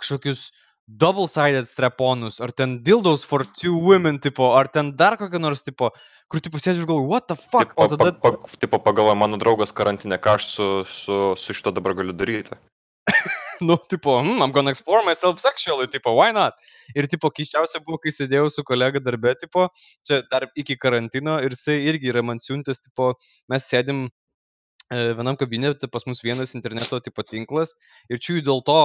[0.00, 0.48] kažkokius
[0.86, 5.90] double-sided streponus, ar ten dildos for two women, tipo, ar ten dar kokią nors, tipo,
[6.28, 8.12] kur, tipo, sėdžiu ir galvoju, what the fuck, o tada...
[8.12, 12.16] Pa, pa, tipo, pagalvoju, mano draugas karantinė, ką aš su, su, su šito dabar galiu
[12.16, 12.58] daryti.
[13.60, 16.60] nu, tipo, hmm, I'm gonna explore myself sexually, tipo, why not?
[16.94, 19.68] Ir, tipo, keiščiausia buvo, kai sėdėjau su kolega darbė, tipo,
[20.04, 23.14] čia dar iki karantino ir jisai irgi yra man siuntęs, tipo,
[23.52, 24.06] mes sėdim
[24.92, 27.76] e, vienam kabinete, pas mus vienas interneto, tipo, tinklas
[28.08, 28.80] ir čia jų dėl to,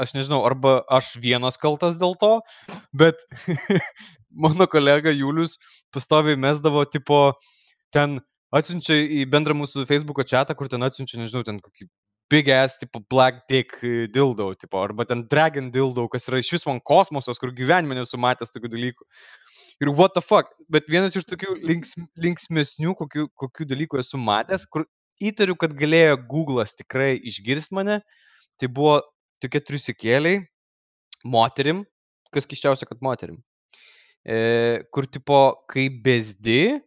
[0.00, 2.36] aš nežinau, arba aš vienas kaltas dėl to,
[2.96, 3.20] bet
[4.46, 5.58] mano kolega Julius
[5.94, 7.20] pastoviai mesdavo, tipo,
[7.94, 8.18] ten
[8.54, 11.88] atsiunčia į bendrą mūsų Facebook'o chatą, kur ten atsiunčia, nežinau, ten kokį
[12.30, 16.54] big ass, tipo, black dick e, dildo, tipo, arba ten dragon dildo, kas yra iš
[16.56, 19.06] vis man kosmosas, kur gyvenime nesu matęs tokių dalykų.
[19.84, 24.66] Ir what the fuck, bet vienas iš tokių links, linksmesnių, kokių, kokių dalykų esu matęs,
[24.70, 24.86] kur
[25.22, 28.00] įtariu, kad galėjo Google'as tikrai išgirsti mane,
[28.60, 29.00] tai buvo
[29.44, 30.42] tokie triusikėliai
[31.24, 31.84] moterim,
[32.34, 33.38] kas kiščiausia, kad moterim.
[34.24, 35.40] E, kur tipo,
[35.70, 36.78] kai bezdi,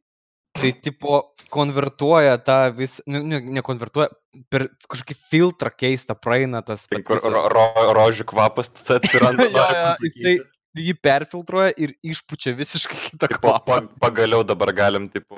[0.58, 1.22] tai tipo
[1.54, 4.10] konvertuoja tą vis, nu, ne, nekonvertuoja,
[4.54, 6.88] per kažkokį filtrą keistą praeina tas...
[6.90, 9.50] Tai kur ro, ro, rožių kvapas tada atsiranda.
[9.54, 10.14] jo, pasakyti.
[10.18, 10.38] jisai
[10.78, 13.66] jį perfiltruoja ir išpučia visiškai kitą kvapą.
[13.66, 13.78] pa,
[14.08, 15.38] pagaliau dabar galim, tipo,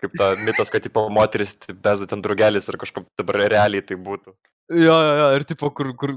[0.00, 4.34] kaip ta mitas, kad, tipo, moteris beza ten drugelis ir kažkaip dabar realiai tai būtų.
[4.72, 6.14] Jo, jo, jo, ir tipo, kur, kur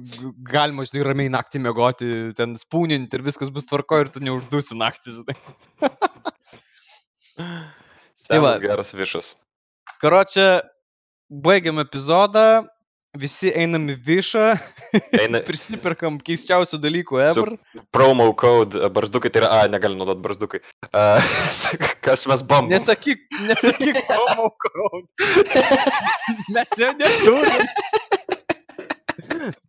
[0.47, 5.17] galima, žinai, ramiai naktį mėgoti, ten spūninti ir viskas bus tvarko ir tu neuždusi naktį,
[5.17, 5.35] žinai.
[8.27, 8.55] Tai va.
[8.63, 9.33] Geras višas.
[10.01, 10.47] Karočią,
[11.43, 12.45] baigiam epizodą,
[13.17, 14.45] visi einam į višą,
[15.19, 17.53] Eina prisiperkam keiščiausių dalykų Su- ever.
[17.95, 20.61] promo code e, barzdukai, tai yra, a, negali naudoti barzdukai.
[20.91, 21.19] Uh,
[22.05, 22.71] kas mes bambam?
[22.75, 25.07] Nesakyk, nesakyk promo code.
[26.55, 27.67] Mes jo neturim.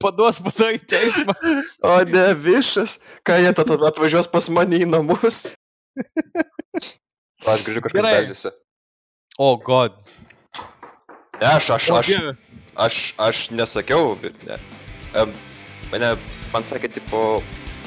[0.03, 1.35] Paduos po to į teismą.
[1.87, 5.55] O ne, višas, ką jie tada atvažiuos pas mane į namus?
[7.49, 8.55] Aš grįžtu kažkas beldžiasi.
[9.39, 9.95] O, oh, god.
[11.39, 12.15] Ne, aš, aš, aš,
[12.75, 14.59] aš, aš nesakiau, bet ne.
[15.15, 15.31] Em,
[15.89, 16.17] Mane,
[16.53, 17.21] man sakė, tipo,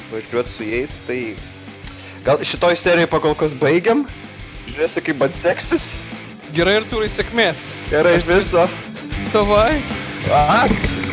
[0.10, 1.20] važiuoti su jais, tai
[2.26, 4.08] gal šitoj serijai pakol kas baigiam.
[4.72, 5.92] Žiūrėsiu, kaip man seksis.
[6.56, 7.68] Gerai ir turi sėkmės.
[7.94, 8.66] Gerai, viso.
[9.36, 9.80] Tavai.
[10.34, 11.11] Ak.